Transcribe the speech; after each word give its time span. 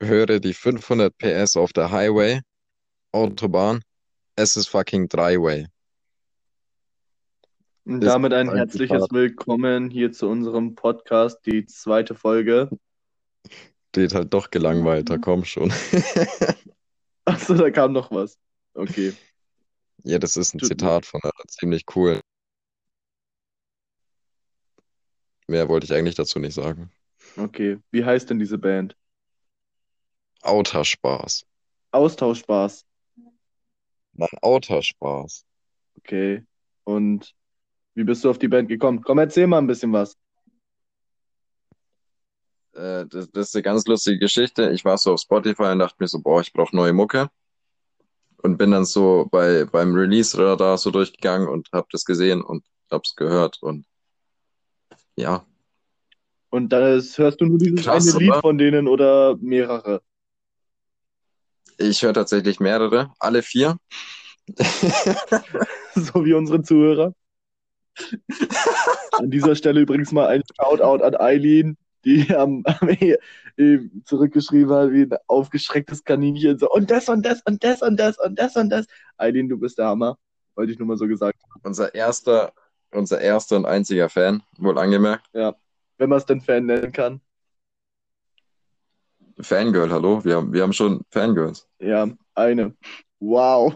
höre 0.00 0.40
die 0.40 0.54
500 0.54 1.16
PS 1.16 1.56
auf 1.56 1.72
der 1.72 1.90
Highway, 1.90 2.40
Autobahn. 3.12 3.82
Es 4.36 4.56
ist 4.56 4.68
fucking 4.68 5.08
Driveway. 5.08 5.66
Und 7.84 8.00
damit 8.00 8.32
ein 8.32 8.52
herzliches. 8.52 9.06
Willkommen 9.10 9.90
hier 9.90 10.12
zu 10.12 10.28
unserem 10.28 10.74
Podcast, 10.74 11.38
die 11.46 11.66
zweite 11.66 12.14
Folge. 12.14 12.68
Steht 13.90 14.12
halt 14.12 14.34
doch 14.34 14.50
gelangweilter, 14.50 15.18
komm 15.18 15.44
schon. 15.44 15.72
Achso, 17.24 17.54
da 17.54 17.70
kam 17.70 17.92
noch 17.92 18.10
was. 18.10 18.36
Okay. 18.74 19.14
Ja, 20.02 20.18
das 20.18 20.36
ist 20.36 20.54
ein 20.54 20.58
Tut 20.58 20.68
mir- 20.70 20.76
Zitat 20.76 21.06
von 21.06 21.22
einer 21.22 21.32
ziemlich 21.48 21.84
cool. 21.94 22.20
Mehr 25.48 25.68
wollte 25.68 25.86
ich 25.86 25.92
eigentlich 25.94 26.16
dazu 26.16 26.40
nicht 26.40 26.54
sagen. 26.54 26.90
Okay. 27.36 27.78
Wie 27.92 28.04
heißt 28.04 28.28
denn 28.28 28.38
diese 28.40 28.58
Band? 28.58 28.96
Autospaß. 30.46 31.44
Austauschspaß. 31.92 32.84
Nein, 34.12 34.28
Autospaß. 34.42 35.44
Okay. 35.98 36.44
Und 36.84 37.34
wie 37.94 38.04
bist 38.04 38.24
du 38.24 38.30
auf 38.30 38.38
die 38.38 38.48
Band 38.48 38.68
gekommen? 38.68 39.02
Komm, 39.02 39.18
erzähl 39.18 39.46
mal 39.46 39.58
ein 39.58 39.66
bisschen 39.66 39.92
was. 39.92 40.16
Äh, 42.74 43.06
das, 43.06 43.30
das 43.30 43.48
ist 43.48 43.54
eine 43.56 43.62
ganz 43.62 43.86
lustige 43.86 44.18
Geschichte. 44.18 44.70
Ich 44.70 44.84
war 44.84 44.98
so 44.98 45.14
auf 45.14 45.20
Spotify 45.20 45.64
und 45.64 45.78
dachte 45.80 45.96
mir 45.98 46.08
so, 46.08 46.20
boah, 46.20 46.40
ich 46.40 46.52
brauche 46.52 46.76
neue 46.76 46.92
Mucke. 46.92 47.28
Und 48.42 48.58
bin 48.58 48.70
dann 48.70 48.84
so 48.84 49.26
bei, 49.30 49.64
beim 49.64 49.94
Release-Radar 49.94 50.78
so 50.78 50.90
durchgegangen 50.90 51.48
und 51.48 51.68
habe 51.72 51.88
das 51.90 52.04
gesehen 52.04 52.42
und 52.42 52.64
hab's 52.90 53.16
gehört. 53.16 53.62
Und 53.62 53.86
ja, 55.16 55.46
Und 56.50 56.70
das 56.70 57.18
hörst 57.18 57.40
du 57.40 57.46
nur 57.46 57.58
dieses 57.58 57.82
Krass, 57.84 58.08
eine 58.08 58.18
Lied 58.18 58.30
oder? 58.30 58.40
von 58.40 58.58
denen 58.58 58.88
oder 58.88 59.36
mehrere? 59.38 60.02
Ich 61.78 62.02
höre 62.02 62.14
tatsächlich 62.14 62.60
mehrere, 62.60 63.12
alle 63.18 63.42
vier. 63.42 63.76
So 65.94 66.26
wie 66.26 66.34
unsere 66.34 66.62
Zuhörer. 66.62 67.14
An 69.12 69.30
dieser 69.30 69.56
Stelle 69.56 69.80
übrigens 69.80 70.12
mal 70.12 70.26
ein 70.26 70.42
Shoutout 70.60 71.02
an 71.02 71.16
Eileen, 71.16 71.78
die 72.04 72.34
am, 72.34 72.62
am 72.66 72.88
e- 72.90 73.16
eben 73.56 74.02
zurückgeschrieben 74.04 74.74
hat, 74.74 74.92
wie 74.92 75.02
ein 75.04 75.16
aufgeschrecktes 75.26 76.04
Kaninchen. 76.04 76.58
So, 76.58 76.70
und 76.70 76.90
das 76.90 77.08
und 77.08 77.24
das 77.24 77.40
und 77.46 77.64
das 77.64 77.80
und 77.80 77.96
das 77.96 78.18
und 78.18 78.38
das 78.38 78.56
und 78.56 78.68
das. 78.68 78.86
Eileen, 79.16 79.48
du 79.48 79.58
bist 79.58 79.78
der 79.78 79.86
Hammer. 79.86 80.18
Wollte 80.54 80.72
ich 80.72 80.78
nur 80.78 80.88
mal 80.88 80.98
so 80.98 81.06
gesagt 81.06 81.42
haben. 81.42 81.60
Unser 81.64 81.94
erster, 81.94 82.52
unser 82.90 83.20
erster 83.20 83.56
und 83.56 83.64
einziger 83.66 84.08
Fan, 84.08 84.42
wohl 84.58 84.78
angemerkt. 84.78 85.26
Wenn 85.98 86.10
man 86.10 86.18
es 86.18 86.26
denn 86.26 86.42
Fan 86.42 86.66
nennen 86.66 86.92
kann. 86.92 87.20
Fangirl, 89.40 89.90
hallo? 89.90 90.24
Wir 90.24 90.36
haben, 90.36 90.52
wir 90.52 90.62
haben 90.62 90.72
schon 90.72 91.02
Fangirls. 91.10 91.66
Ja, 91.78 92.08
eine. 92.34 92.74
Wow. 93.20 93.74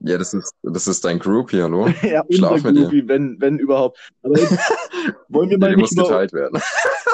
Ja, 0.00 0.18
das 0.18 0.34
ist, 0.34 0.54
das 0.62 0.86
ist 0.86 1.04
dein 1.04 1.18
Groupie, 1.18 1.62
hallo? 1.62 1.86
Ja, 2.02 2.24
Schlaf 2.30 2.52
unser 2.52 2.72
mit 2.72 2.76
dir. 2.76 2.82
Groupie, 2.82 3.08
wenn, 3.08 3.40
wenn 3.40 3.58
überhaupt. 3.58 3.98
Aber 4.22 4.38
jetzt 4.38 4.58
wollen 5.28 5.50
wir 5.50 5.58
mal 5.58 5.70
nicht 5.70 5.80
muss 5.80 5.92
über, 5.92 6.02
geteilt 6.02 6.32
werden. 6.32 6.60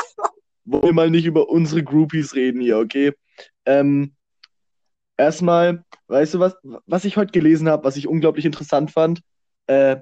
wollen 0.64 0.84
wir 0.84 0.92
mal 0.92 1.10
nicht 1.10 1.26
über 1.26 1.48
unsere 1.48 1.82
Groupies 1.84 2.34
reden 2.34 2.60
hier, 2.60 2.78
okay? 2.78 3.12
Ähm, 3.66 4.14
erstmal, 5.16 5.84
weißt 6.08 6.34
du 6.34 6.40
was, 6.40 6.56
was 6.86 7.04
ich 7.04 7.16
heute 7.16 7.32
gelesen 7.32 7.68
habe, 7.68 7.84
was 7.84 7.96
ich 7.96 8.08
unglaublich 8.08 8.44
interessant 8.44 8.90
fand? 8.90 9.20
Äh, 9.66 9.98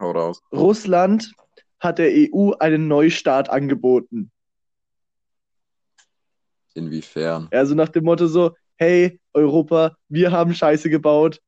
Hau 0.00 0.10
raus. 0.10 0.40
Russland 0.52 1.32
hat 1.78 1.98
der 1.98 2.10
EU 2.12 2.52
einen 2.58 2.88
Neustart 2.88 3.50
angeboten. 3.50 4.32
Inwiefern? 6.78 7.48
Also 7.50 7.74
nach 7.74 7.88
dem 7.88 8.04
Motto 8.04 8.26
so, 8.26 8.52
hey 8.76 9.20
Europa, 9.34 9.96
wir 10.08 10.30
haben 10.30 10.54
Scheiße 10.54 10.88
gebaut 10.90 11.40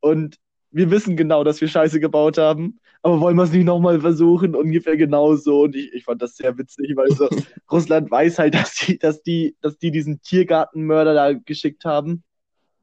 und 0.00 0.36
wir 0.70 0.90
wissen 0.90 1.16
genau, 1.16 1.44
dass 1.44 1.60
wir 1.60 1.68
Scheiße 1.68 2.00
gebaut 2.00 2.38
haben, 2.38 2.80
aber 3.02 3.20
wollen 3.20 3.36
wir 3.36 3.42
es 3.42 3.52
nicht 3.52 3.64
nochmal 3.64 4.00
versuchen? 4.00 4.54
Ungefähr 4.54 4.96
genauso. 4.96 5.62
Und 5.62 5.74
ich, 5.76 5.92
ich 5.92 6.04
fand 6.04 6.22
das 6.22 6.36
sehr 6.36 6.56
witzig, 6.56 6.96
weil 6.96 7.10
so 7.10 7.28
Russland 7.70 8.10
weiß 8.10 8.38
halt, 8.38 8.54
dass 8.54 8.74
die, 8.74 8.98
dass 8.98 9.22
die, 9.22 9.56
dass 9.60 9.76
die 9.78 9.90
diesen 9.90 10.22
Tiergartenmörder 10.22 11.14
da 11.14 11.32
geschickt 11.32 11.84
haben. 11.84 12.22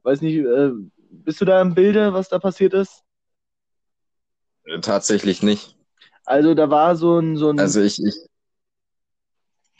Weiß 0.02 0.20
nicht, 0.20 0.36
äh, 0.36 0.70
bist 1.10 1.40
du 1.40 1.44
da 1.44 1.60
im 1.60 1.74
Bilde, 1.74 2.12
was 2.12 2.28
da 2.28 2.38
passiert 2.38 2.74
ist? 2.74 3.02
Tatsächlich 4.82 5.42
nicht. 5.42 5.76
Also 6.24 6.54
da 6.54 6.70
war 6.70 6.96
so 6.96 7.18
ein, 7.18 7.36
so 7.36 7.48
ein, 7.50 7.58
Also 7.58 7.80
ich, 7.80 7.98
ich, 8.02 8.14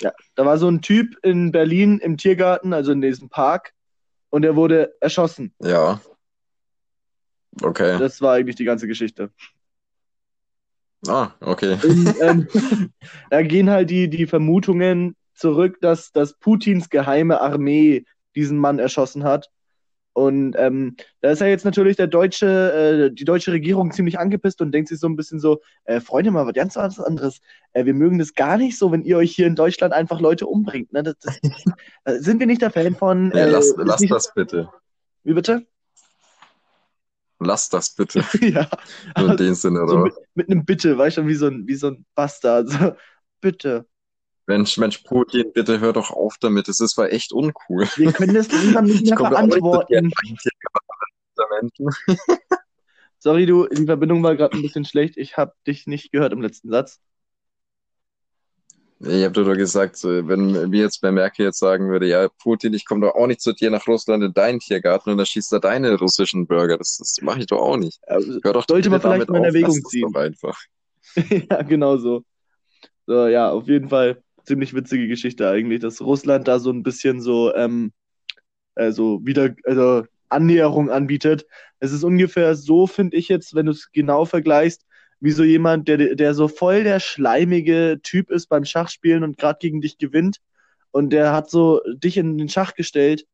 Ja, 0.00 0.12
da 0.34 0.46
war 0.46 0.58
so 0.58 0.68
ein 0.68 0.80
Typ 0.80 1.16
in 1.22 1.52
Berlin 1.52 1.98
im 1.98 2.16
Tiergarten, 2.16 2.72
also 2.72 2.92
in 2.92 3.00
diesem 3.00 3.28
Park, 3.28 3.72
und 4.30 4.44
er 4.44 4.56
wurde 4.56 4.94
erschossen. 5.00 5.54
ja. 5.60 6.00
Okay. 7.62 7.98
Das 7.98 8.20
war 8.22 8.34
eigentlich 8.34 8.56
die 8.56 8.64
ganze 8.64 8.86
Geschichte. 8.86 9.32
Ah, 11.08 11.32
okay. 11.40 11.78
Und, 11.82 12.14
ähm, 12.20 12.48
da 13.30 13.42
gehen 13.42 13.70
halt 13.70 13.90
die, 13.90 14.08
die 14.08 14.26
Vermutungen 14.26 15.16
zurück, 15.34 15.78
dass, 15.80 16.12
dass 16.12 16.38
Putins 16.38 16.90
geheime 16.90 17.40
Armee 17.40 18.04
diesen 18.36 18.58
Mann 18.58 18.78
erschossen 18.78 19.24
hat. 19.24 19.50
Und 20.20 20.54
ähm, 20.58 20.96
da 21.22 21.30
ist 21.30 21.40
ja 21.40 21.46
jetzt 21.46 21.64
natürlich 21.64 21.96
der 21.96 22.06
deutsche, 22.06 23.06
äh, 23.08 23.10
die 23.10 23.24
deutsche 23.24 23.52
Regierung 23.52 23.90
ziemlich 23.90 24.18
angepisst 24.18 24.60
und 24.60 24.70
denkt 24.70 24.90
sich 24.90 25.00
so 25.00 25.08
ein 25.08 25.16
bisschen 25.16 25.40
so, 25.40 25.62
äh, 25.84 25.98
Freunde, 25.98 26.30
mal 26.30 26.46
was 26.46 26.52
ganz 26.52 26.76
was 26.76 27.00
anderes. 27.00 27.40
Äh, 27.72 27.86
wir 27.86 27.94
mögen 27.94 28.18
das 28.18 28.34
gar 28.34 28.58
nicht 28.58 28.76
so, 28.76 28.92
wenn 28.92 29.02
ihr 29.02 29.16
euch 29.16 29.34
hier 29.34 29.46
in 29.46 29.56
Deutschland 29.56 29.94
einfach 29.94 30.20
Leute 30.20 30.46
umbringt. 30.46 30.92
Ne? 30.92 31.04
Das, 31.04 31.14
das, 31.20 31.40
äh, 32.04 32.18
sind 32.18 32.38
wir 32.38 32.46
nicht 32.46 32.60
der 32.60 32.70
Fan 32.70 32.96
von. 32.96 33.32
Äh, 33.32 33.48
lass, 33.48 33.72
lass 33.78 34.00
nicht, 34.00 34.12
das 34.12 34.34
bitte. 34.34 34.68
Wie 35.24 35.32
bitte? 35.32 35.66
Lass 37.38 37.70
das 37.70 37.94
bitte. 37.94 38.22
ja. 38.42 38.68
So 39.16 39.26
in 39.26 39.36
dem 39.38 39.54
Sinne, 39.54 39.78
So 39.88 39.94
oder? 39.94 40.02
mit, 40.02 40.14
mit 40.34 40.50
einem 40.50 40.66
Bitte, 40.66 40.98
weißt 40.98 41.16
du, 41.16 41.26
wie 41.28 41.34
so 41.34 41.46
ein, 41.46 41.66
wie 41.66 41.76
so 41.76 41.86
ein 41.86 42.04
Bastard. 42.14 42.68
So, 42.68 42.92
bitte. 43.40 43.86
Mensch, 44.50 44.78
Mensch, 44.78 44.98
Putin, 44.98 45.52
bitte 45.52 45.78
hör 45.78 45.92
doch 45.92 46.10
auf 46.10 46.34
damit. 46.40 46.66
Das 46.66 46.80
ist 46.80 46.98
war 46.98 47.12
echt 47.12 47.32
uncool. 47.32 47.86
Wir 47.94 48.12
können 48.12 48.34
das 48.34 48.50
langsam 48.50 48.84
nicht 48.84 49.02
Ich 49.02 49.10
mehr 49.10 49.30
Menschen. 51.62 51.88
Sorry, 53.20 53.46
du, 53.46 53.68
die 53.68 53.86
Verbindung 53.86 54.24
war 54.24 54.34
gerade 54.34 54.56
ein 54.56 54.62
bisschen 54.62 54.84
schlecht. 54.84 55.16
Ich 55.18 55.36
habe 55.36 55.52
dich 55.68 55.86
nicht 55.86 56.10
gehört 56.10 56.32
im 56.32 56.42
letzten 56.42 56.68
Satz. 56.68 56.98
Ich 58.98 59.24
habe 59.24 59.32
doch 59.32 59.54
gesagt, 59.54 60.02
wenn 60.02 60.72
wir 60.72 60.80
jetzt 60.80 61.00
bei 61.00 61.12
Merkel 61.12 61.46
jetzt 61.46 61.60
sagen 61.60 61.88
würde, 61.88 62.08
ja, 62.08 62.28
Putin, 62.42 62.74
ich 62.74 62.84
komme 62.84 63.06
doch 63.06 63.14
auch 63.14 63.28
nicht 63.28 63.40
zu 63.40 63.52
dir 63.52 63.70
nach 63.70 63.86
Russland 63.86 64.24
in 64.24 64.34
deinen 64.34 64.58
Tiergarten 64.58 65.12
und 65.12 65.18
dann 65.18 65.26
schießt 65.26 65.52
er 65.52 65.60
deine 65.60 65.96
russischen 65.96 66.48
Bürger. 66.48 66.76
Das, 66.76 66.96
das 66.98 67.18
mache 67.22 67.38
ich 67.38 67.46
doch 67.46 67.60
auch 67.60 67.76
nicht. 67.76 68.00
Also, 68.08 68.40
Hör 68.42 68.52
doch 68.52 68.64
Sollte 68.68 68.90
man 68.90 69.00
vielleicht 69.00 69.28
damit 69.28 69.30
mal 69.30 69.38
in 69.38 69.44
Erwägung 69.44 69.84
ziehen. 69.84 70.16
einfach. 70.16 70.58
ja, 71.50 71.62
genau 71.62 71.96
so. 71.98 72.24
So, 73.06 73.26
ja, 73.26 73.50
auf 73.50 73.66
jeden 73.66 73.88
Fall 73.88 74.22
ziemlich 74.50 74.74
witzige 74.74 75.06
Geschichte 75.06 75.48
eigentlich, 75.48 75.78
dass 75.80 76.00
Russland 76.00 76.48
da 76.48 76.58
so 76.58 76.70
ein 76.72 76.82
bisschen 76.82 77.20
so, 77.20 77.54
ähm, 77.54 77.92
also 78.74 79.20
wieder, 79.22 79.54
also 79.64 80.04
Annäherung 80.28 80.90
anbietet. 80.90 81.46
Es 81.78 81.92
ist 81.92 82.02
ungefähr 82.02 82.56
so, 82.56 82.88
finde 82.88 83.16
ich 83.16 83.28
jetzt, 83.28 83.54
wenn 83.54 83.66
du 83.66 83.72
es 83.72 83.92
genau 83.92 84.24
vergleichst, 84.24 84.84
wie 85.20 85.30
so 85.30 85.44
jemand, 85.44 85.86
der, 85.86 86.16
der 86.16 86.34
so 86.34 86.48
voll 86.48 86.82
der 86.82 86.98
schleimige 86.98 88.00
Typ 88.02 88.28
ist 88.30 88.48
beim 88.48 88.64
Schachspielen 88.64 89.22
und 89.22 89.38
gerade 89.38 89.58
gegen 89.60 89.80
dich 89.80 89.98
gewinnt 89.98 90.38
und 90.90 91.10
der 91.10 91.32
hat 91.32 91.48
so 91.48 91.80
dich 91.94 92.16
in 92.16 92.36
den 92.36 92.48
Schach 92.48 92.74
gestellt 92.74 93.24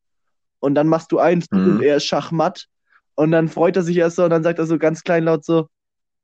und 0.58 0.74
dann 0.74 0.86
machst 0.86 1.12
du 1.12 1.18
eins 1.18 1.50
Mhm. 1.50 1.66
und 1.76 1.82
er 1.82 1.96
ist 1.96 2.04
Schachmatt 2.04 2.66
und 3.14 3.30
dann 3.30 3.48
freut 3.48 3.76
er 3.76 3.82
sich 3.82 3.96
erst 3.96 4.16
so 4.16 4.24
und 4.24 4.30
dann 4.30 4.42
sagt 4.42 4.58
er 4.58 4.66
so 4.66 4.78
ganz 4.78 5.02
kleinlaut 5.02 5.46
so, 5.46 5.68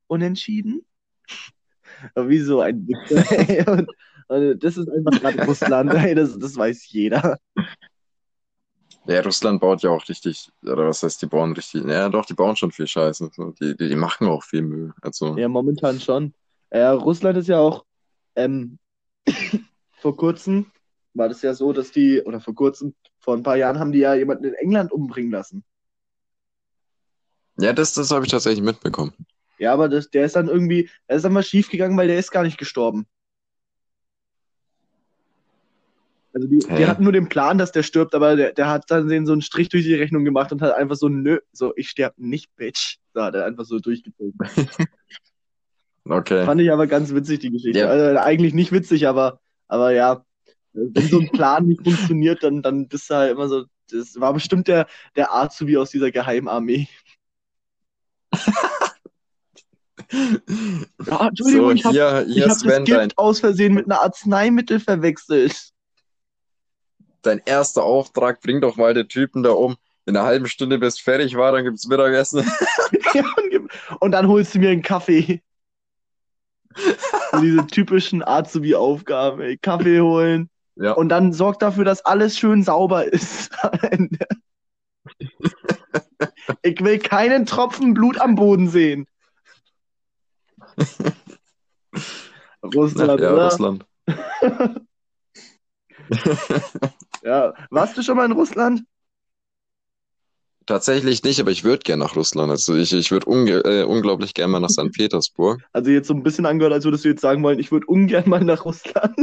unentschieden? 0.07 0.85
Wie 2.17 2.41
so 2.41 2.61
ein 2.61 2.87
Wichser. 2.87 3.87
und 4.29 4.63
das 4.63 4.77
ist 4.77 4.89
einfach 4.89 5.13
gerade 5.21 5.45
Russland, 5.47 5.93
ey, 5.95 6.15
das, 6.15 6.39
das 6.39 6.57
weiß 6.57 6.91
jeder. 6.91 7.39
Ja, 9.07 9.21
Russland 9.21 9.61
baut 9.61 9.83
ja 9.83 9.91
auch 9.91 10.09
richtig, 10.09 10.51
oder 10.63 10.87
was 10.87 11.03
heißt, 11.03 11.21
die 11.23 11.27
bauen 11.27 11.53
richtig, 11.55 11.85
ja 11.85 12.09
doch, 12.09 12.25
die 12.25 12.35
bauen 12.35 12.55
schon 12.55 12.71
viel 12.71 12.87
Scheiße. 12.87 13.31
Die, 13.61 13.77
die, 13.77 13.89
die 13.89 13.97
machen 13.97 14.29
auch 14.29 14.45
viel 14.45 14.63
Müll. 14.63 14.93
Also, 15.03 15.37
Ja, 15.37 15.49
momentan 15.49 15.99
schon. 15.99 16.33
Ja, 16.73 16.93
Russland 16.93 17.37
ist 17.37 17.49
ja 17.49 17.59
auch 17.59 17.85
ähm, 18.37 18.79
vor 19.99 20.17
kurzem 20.17 20.67
war 21.15 21.29
das 21.29 21.43
ja 21.43 21.53
so, 21.53 21.73
dass 21.73 21.91
die, 21.91 22.23
oder 22.23 22.41
vor 22.41 22.55
kurzem, 22.55 22.95
vor 23.19 23.37
ein 23.37 23.43
paar 23.43 23.57
Jahren 23.57 23.79
haben 23.79 23.93
die 23.93 23.99
ja 23.99 24.15
jemanden 24.15 24.45
in 24.45 24.55
England 24.55 24.93
umbringen 24.93 25.33
lassen. 25.33 25.65
ja, 27.59 27.73
das, 27.73 27.95
das 27.95 28.11
habe 28.11 28.25
ich 28.25 28.31
tatsächlich 28.31 28.63
mitbekommen. 28.65 29.13
Ja, 29.59 29.73
aber 29.73 29.89
das, 29.89 30.11
der 30.11 30.25
ist 30.25 30.37
dann 30.37 30.49
irgendwie, 30.49 30.91
er 31.07 31.17
ist 31.17 31.25
dann 31.25 31.33
mal 31.33 31.43
schief 31.43 31.71
gegangen, 31.71 31.97
weil 31.97 32.09
der 32.09 32.19
ist 32.19 32.31
gar 32.31 32.43
nicht 32.43 32.59
gestorben. 32.59 33.07
Also 36.35 36.49
die, 36.49 36.61
die 36.61 36.87
hatten 36.87 37.03
nur 37.03 37.13
den 37.13 37.29
Plan, 37.29 37.59
dass 37.59 37.73
der 37.73 37.83
stirbt, 37.83 38.15
aber 38.15 38.37
der, 38.37 38.53
der 38.53 38.69
hat 38.69 38.91
dann 38.91 39.09
den 39.09 39.27
so 39.27 39.33
einen 39.33 39.43
Strich 39.43 39.69
durch 39.69 39.85
die 39.85 39.95
Rechnung 39.95 40.25
gemacht 40.25 40.51
und 40.51 40.63
hat 40.63 40.75
einfach 40.75 40.97
so, 40.97 41.09
nö, 41.09 41.39
so, 41.53 41.73
ich 41.77 41.91
sterb 41.91 42.15
nicht, 42.17 42.55
Bitch. 42.57 42.97
Da 43.13 43.27
hat 43.27 43.35
er 43.35 43.45
einfach 43.45 43.65
so 43.65 43.79
durchgezogen. 43.79 44.39
Okay. 46.05 46.45
Fand 46.45 46.61
ich 46.61 46.73
aber 46.73 46.87
ganz 46.87 47.15
witzig, 47.15 47.41
die 47.41 47.51
Geschichte. 47.51 47.81
Ja. 47.81 47.87
Also 47.87 48.19
eigentlich 48.19 48.55
nicht 48.55 48.73
witzig, 48.73 49.07
aber, 49.07 49.41
aber 49.69 49.93
ja, 49.93 50.25
wenn 50.73 51.09
so 51.09 51.21
ein 51.21 51.29
Plan 51.33 51.67
nicht 51.67 51.83
funktioniert, 51.85 52.43
dann, 52.43 52.63
dann 52.63 52.89
bist 52.89 53.11
du 53.11 53.15
halt 53.15 53.33
immer 53.33 53.49
so. 53.49 53.65
Das 53.91 54.19
war 54.19 54.33
bestimmt 54.33 54.69
der, 54.69 54.87
der 55.17 55.35
Azubi 55.35 55.77
aus 55.77 55.91
dieser 55.91 56.11
Geheimarmee. 56.11 56.89
Ja, 60.11 61.29
Entschuldigung, 61.29 61.69
So, 61.69 61.71
ich 61.73 61.85
habe 61.85 61.95
hier, 61.95 62.27
ich 62.27 62.35
hier 62.35 62.43
hab 62.45 62.51
das 62.51 62.61
Sven, 62.61 62.85
dein, 62.85 63.09
Gift 63.09 63.19
aus 63.19 63.41
Versehen 63.41 63.75
mit 63.75 63.85
einer 63.85 64.03
Arzneimittel 64.03 64.81
verwechselt. 64.81 65.72
Dein 67.23 67.41
erster 67.45 67.83
Auftrag, 67.83 68.41
bring 68.41 68.61
doch 68.61 68.77
mal 68.77 68.95
den 68.95 69.09
Typen 69.09 69.43
da 69.43 69.51
um. 69.51 69.77
In 70.05 70.17
einer 70.17 70.27
halben 70.27 70.47
Stunde 70.47 70.79
bist 70.79 71.01
fertig 71.01 71.37
war, 71.37 71.53
dann 71.53 71.65
gibt's 71.65 71.87
Mittagessen. 71.87 72.51
Und 74.01 74.13
dann 74.13 74.29
holst 74.29 74.55
du 74.55 74.59
mir 74.59 74.71
einen 74.71 74.83
Kaffee. 74.83 75.41
Diese 77.41 77.67
typischen 77.69 78.23
Azubi-Aufgaben. 78.27 79.59
Kaffee 79.61 80.01
holen. 80.01 80.51
Ja. 80.77 80.93
Und 80.93 81.11
dann 81.11 81.33
sorg 81.33 81.59
dafür, 81.61 81.85
dass 81.85 82.05
alles 82.05 82.39
schön 82.39 82.63
sauber 82.63 83.05
ist. 83.05 83.51
Ich 86.63 86.81
will 86.81 86.99
keinen 86.99 87.47
Tropfen 87.47 87.95
Blut 87.95 88.21
am 88.21 88.35
Boden 88.37 88.69
sehen. 88.69 89.07
Russland, 92.63 93.21
ja, 93.21 93.33
oder? 93.33 93.45
Russland. 93.47 93.85
Ja. 97.23 97.55
Warst 97.71 97.97
du 97.97 98.03
schon 98.03 98.17
mal 98.17 98.27
in 98.27 98.33
Russland? 98.33 98.83
Tatsächlich 100.67 101.23
nicht, 101.25 101.41
aber 101.41 101.51
ich 101.51 101.65
würde 101.65 101.83
gern 101.83 101.99
nach 101.99 102.15
Russland. 102.15 102.51
Also 102.51 102.77
ich, 102.77 102.93
ich 102.93 103.11
würde 103.11 103.27
äh, 103.65 103.85
unglaublich 103.85 104.33
gern 104.35 104.51
mal 104.51 104.61
nach 104.61 104.71
St. 104.71 104.93
Petersburg. 104.93 105.61
Also 105.73 105.91
jetzt 105.91 106.09
so 106.09 106.15
ein 106.15 106.23
bisschen 106.23 106.47
angehört, 106.47 106.73
als 106.73 106.85
würdest 106.85 107.05
du 107.05 107.09
jetzt 107.09 107.21
sagen 107.21 107.43
wollen, 107.43 107.59
ich 107.59 107.73
würde 107.73 107.87
ungern 107.87 108.29
mal 108.29 108.45
nach 108.45 108.65
Russland. 108.65 109.17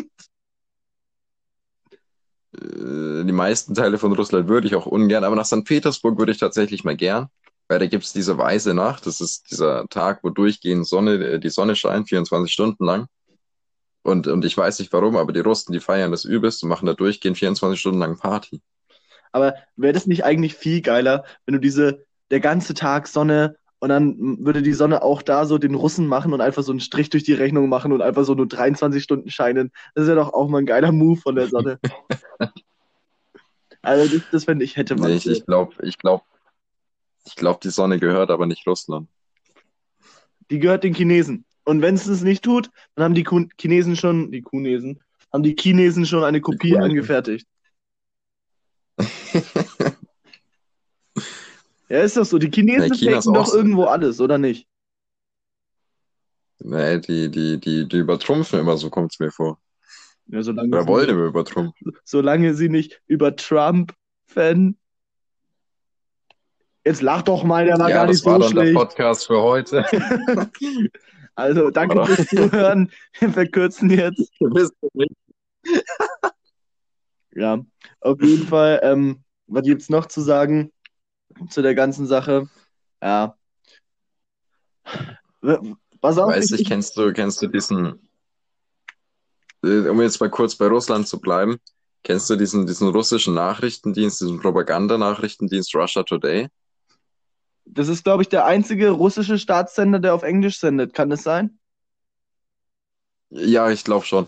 Äh, 2.54 3.24
die 3.24 3.32
meisten 3.32 3.74
Teile 3.74 3.98
von 3.98 4.12
Russland 4.14 4.50
würde 4.50 4.68
ich 4.68 4.76
auch 4.76 4.86
ungern, 4.86 5.24
aber 5.24 5.36
nach 5.36 5.46
St. 5.46 5.64
Petersburg 5.64 6.18
würde 6.18 6.34
ich 6.34 6.40
tatsächlich 6.40 6.84
mal 6.84 6.98
gern, 6.98 7.28
weil 7.70 7.80
da 7.80 7.86
gibt's 7.86 8.12
diese 8.12 8.38
weiße 8.38 8.74
Nacht. 8.74 9.06
Das 9.06 9.22
ist 9.22 9.50
dieser 9.50 9.88
Tag, 9.88 10.20
wo 10.24 10.30
durchgehend 10.30 10.88
Sonne, 10.88 11.14
äh, 11.14 11.40
die 11.40 11.50
Sonne 11.50 11.78
scheint, 11.78 12.10
24 12.10 12.52
Stunden 12.52 12.84
lang. 12.86 13.08
Und, 14.04 14.28
und 14.28 14.46
ich 14.46 14.58
weiß 14.58 14.80
nicht 14.80 14.94
warum, 14.94 15.18
aber 15.18 15.34
die 15.34 15.42
Russen, 15.42 15.74
die 15.74 15.80
feiern 15.80 16.12
das 16.12 16.26
übelst 16.26 16.64
und 16.64 16.70
machen 16.70 16.86
da 16.86 16.94
durchgehend 16.94 17.38
24 17.38 17.80
Stunden 17.80 18.00
lang 18.00 18.18
Party. 18.18 18.62
Aber 19.32 19.56
wäre 19.76 19.94
das 19.94 20.08
nicht 20.08 20.24
eigentlich 20.24 20.56
viel 20.56 20.82
geiler, 20.82 21.26
wenn 21.46 21.54
du 21.54 21.60
diese, 21.60 22.06
der 22.32 22.40
ganze 22.40 22.74
Tag 22.74 23.08
Sonne 23.08 23.58
und 23.80 23.90
dann 23.90 24.46
würde 24.46 24.62
die 24.62 24.74
Sonne 24.74 25.02
auch 25.04 25.22
da 25.22 25.46
so 25.46 25.58
den 25.58 25.76
Russen 25.76 26.08
machen 26.08 26.34
und 26.34 26.42
einfach 26.42 26.64
so 26.64 26.72
einen 26.72 26.82
Strich 26.82 27.10
durch 27.10 27.24
die 27.24 27.34
Rechnung 27.34 27.70
machen 27.70 27.92
und 27.92 28.02
einfach 28.02 28.26
so 28.26 28.34
nur 28.34 28.48
23 28.48 29.02
Stunden 29.02 29.30
scheinen. 29.30 29.72
Das 29.96 30.04
ist 30.04 30.10
ja 30.10 30.16
doch 30.16 30.34
auch 30.34 30.50
mal 30.50 30.60
ein 30.60 30.66
geiler 30.66 30.92
Move 30.92 31.20
von 31.20 31.36
der 31.36 31.48
Sonne. 31.48 31.80
Also 33.82 34.18
das, 34.18 34.28
das 34.32 34.44
fände 34.44 34.66
ich, 34.66 34.76
hätte 34.76 34.96
man. 34.96 35.10
Nee, 35.10 35.16
ich, 35.18 35.26
ich 35.26 35.46
glaube, 35.46 35.74
ich 35.84 35.98
glaube, 35.98 36.24
ich 37.26 37.36
glaube, 37.36 37.60
die 37.64 37.70
Sonne 37.70 37.98
gehört 37.98 38.30
aber 38.30 38.46
nicht 38.46 38.68
Russland. 38.68 39.08
Die 40.50 40.60
gehört 40.60 40.84
den 40.84 40.94
Chinesen. 40.94 41.46
Und 41.70 41.84
wenn 41.84 41.94
es 41.94 42.08
es 42.08 42.24
nicht 42.24 42.44
tut, 42.44 42.72
dann 42.96 43.04
haben 43.06 43.14
die 43.14 43.24
Kun- 43.24 43.52
Chinesen 43.62 43.96
schon, 43.96 44.32
die 44.32 44.44
Chinesen, 44.50 45.00
haben 45.32 45.44
die 45.44 45.56
Chinesen 45.56 46.06
schon 46.08 46.24
eine 46.24 46.42
Kopie 46.42 46.76
angefertigt. 46.78 47.48
Ja, 51.92 52.02
ist 52.04 52.18
doch 52.18 52.26
so. 52.26 52.38
Die 52.38 52.52
Chinesen 52.52 52.94
Ja, 53.00 53.20
doch 53.20 53.48
so. 53.48 53.58
irgendwo 53.58 53.86
alles, 53.86 54.22
oder 54.22 54.38
nicht? 54.38 54.68
Nee, 56.60 57.00
die, 57.00 57.32
die, 57.32 57.60
die, 57.60 57.88
die 57.88 57.98
übertrumpfen 57.98 58.60
immer, 58.60 58.78
so 58.78 58.92
kommt's 58.92 59.20
mir 59.20 59.32
vor. 59.32 59.60
Ja, 60.28 60.44
solange, 60.44 60.70
Oder 60.70 60.84
sie, 60.84 60.88
wollen 60.88 61.10
immer 61.10 61.26
übertrumpfen. 61.26 61.94
solange 62.04 62.54
sie 62.54 62.70
nicht 62.70 63.02
über 63.08 63.36
Trump 63.36 63.96
fan. 64.28 64.78
Jetzt 66.86 67.02
lach 67.02 67.24
doch 67.24 67.44
mal, 67.44 67.66
der 67.66 67.80
war 67.80 67.90
Ja, 67.90 67.96
gar 67.98 68.08
das 68.08 68.18
nicht 68.18 68.26
war 68.28 68.36
so 68.36 68.40
dann 68.50 68.56
der 68.56 68.62
schlecht. 68.62 68.76
Podcast 68.76 69.26
für 69.26 69.42
heute. 69.42 69.84
Also, 71.40 71.70
danke 71.70 71.96
Oder? 71.96 72.06
fürs 72.06 72.28
Zuhören. 72.28 72.92
Wir 73.20 73.30
verkürzen 73.32 73.90
jetzt. 73.90 74.32
Ja, 77.36 77.64
auf 78.02 78.22
jeden 78.22 78.48
Fall. 78.48 78.80
Ähm, 78.84 79.24
was 79.46 79.64
gibt's 79.64 79.88
noch 79.88 80.08
zu 80.08 80.20
sagen 80.20 80.74
zu 81.50 81.62
der 81.62 81.76
ganzen 81.76 82.08
Sache? 82.08 82.50
Ja. 83.02 83.38
Pass 86.02 86.18
auf, 86.18 86.32
Weiß 86.32 86.52
ich, 86.52 86.62
ich, 86.62 86.68
kennst 86.68 86.98
du, 86.98 87.14
kennst 87.14 87.42
du 87.42 87.48
diesen, 87.48 88.10
äh, 89.64 89.88
um 89.88 90.02
jetzt 90.02 90.20
mal 90.20 90.30
kurz 90.30 90.56
bei 90.56 90.68
Russland 90.68 91.08
zu 91.08 91.22
bleiben, 91.22 91.60
kennst 92.04 92.30
du 92.30 92.36
diesen, 92.36 92.66
diesen 92.66 92.90
russischen 92.90 93.36
Nachrichtendienst, 93.36 94.20
diesen 94.20 94.40
Propagandanachrichtendienst 94.40 95.74
Russia 95.76 96.04
Today? 96.04 96.50
Das 97.72 97.88
ist, 97.88 98.04
glaube 98.04 98.24
ich, 98.24 98.30
der 98.30 98.46
einzige 98.46 98.90
russische 98.90 99.38
Staatssender, 99.38 100.00
der 100.00 100.14
auf 100.14 100.24
Englisch 100.24 100.60
sendet. 100.60 100.94
Kann 100.94 101.10
das 101.10 101.24
sein? 101.24 101.60
Ja, 103.30 103.70
ich 103.70 103.84
glaube 103.84 104.06
schon. 104.06 104.28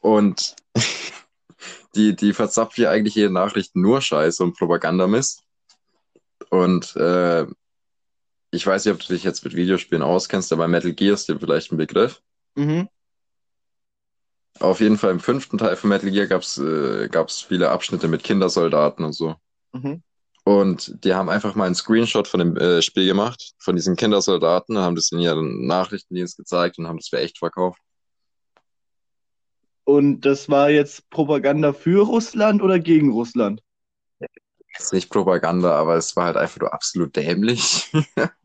Und 0.00 0.56
die, 1.94 2.16
die 2.16 2.32
verzapft 2.32 2.76
ja 2.78 2.90
eigentlich 2.90 3.14
jede 3.14 3.32
Nachricht 3.32 3.76
nur 3.76 4.00
Scheiße 4.00 4.42
und 4.42 4.56
Propagandamist. 4.56 5.44
Und 6.50 6.94
äh, 6.96 7.46
ich 8.50 8.66
weiß 8.66 8.84
nicht, 8.84 8.94
ob 8.94 9.00
du 9.00 9.12
dich 9.12 9.24
jetzt 9.24 9.44
mit 9.44 9.54
Videospielen 9.54 10.02
auskennst, 10.02 10.52
aber 10.52 10.68
Metal 10.68 10.92
Gear 10.92 11.14
ist 11.14 11.28
dir 11.28 11.38
vielleicht 11.38 11.72
ein 11.72 11.76
Begriff. 11.76 12.20
Mhm. 12.56 12.88
Auf 14.60 14.80
jeden 14.80 14.98
Fall 14.98 15.10
im 15.10 15.20
fünften 15.20 15.58
Teil 15.58 15.76
von 15.76 15.90
Metal 15.90 16.10
Gear 16.10 16.26
gab's 16.26 16.58
äh, 16.58 17.08
gab's 17.08 17.42
viele 17.42 17.70
Abschnitte 17.70 18.06
mit 18.06 18.22
Kindersoldaten 18.22 19.04
und 19.04 19.12
so. 19.12 19.34
Mhm. 19.72 20.02
Und 20.44 21.04
die 21.04 21.14
haben 21.14 21.30
einfach 21.30 21.54
mal 21.54 21.64
einen 21.64 21.74
Screenshot 21.74 22.28
von 22.28 22.40
dem 22.40 22.56
äh, 22.56 22.82
Spiel 22.82 23.06
gemacht, 23.06 23.54
von 23.58 23.76
diesen 23.76 23.96
Kindersoldaten, 23.96 24.78
haben 24.78 24.94
das 24.94 25.10
in 25.10 25.18
ihren 25.18 25.66
Nachrichtendienst 25.66 26.36
gezeigt 26.36 26.78
und 26.78 26.86
haben 26.86 26.98
das 26.98 27.08
für 27.08 27.18
echt 27.18 27.38
verkauft. 27.38 27.80
Und 29.84 30.22
das 30.22 30.48
war 30.48 30.70
jetzt 30.70 31.08
Propaganda 31.10 31.72
für 31.72 32.06
Russland 32.06 32.62
oder 32.62 32.78
gegen 32.78 33.12
Russland? 33.12 33.60
ist 34.78 34.92
nicht 34.92 35.10
Propaganda, 35.10 35.72
aber 35.78 35.96
es 35.96 36.16
war 36.16 36.26
halt 36.26 36.36
einfach 36.36 36.60
nur 36.60 36.74
absolut 36.74 37.16
dämlich. 37.16 37.92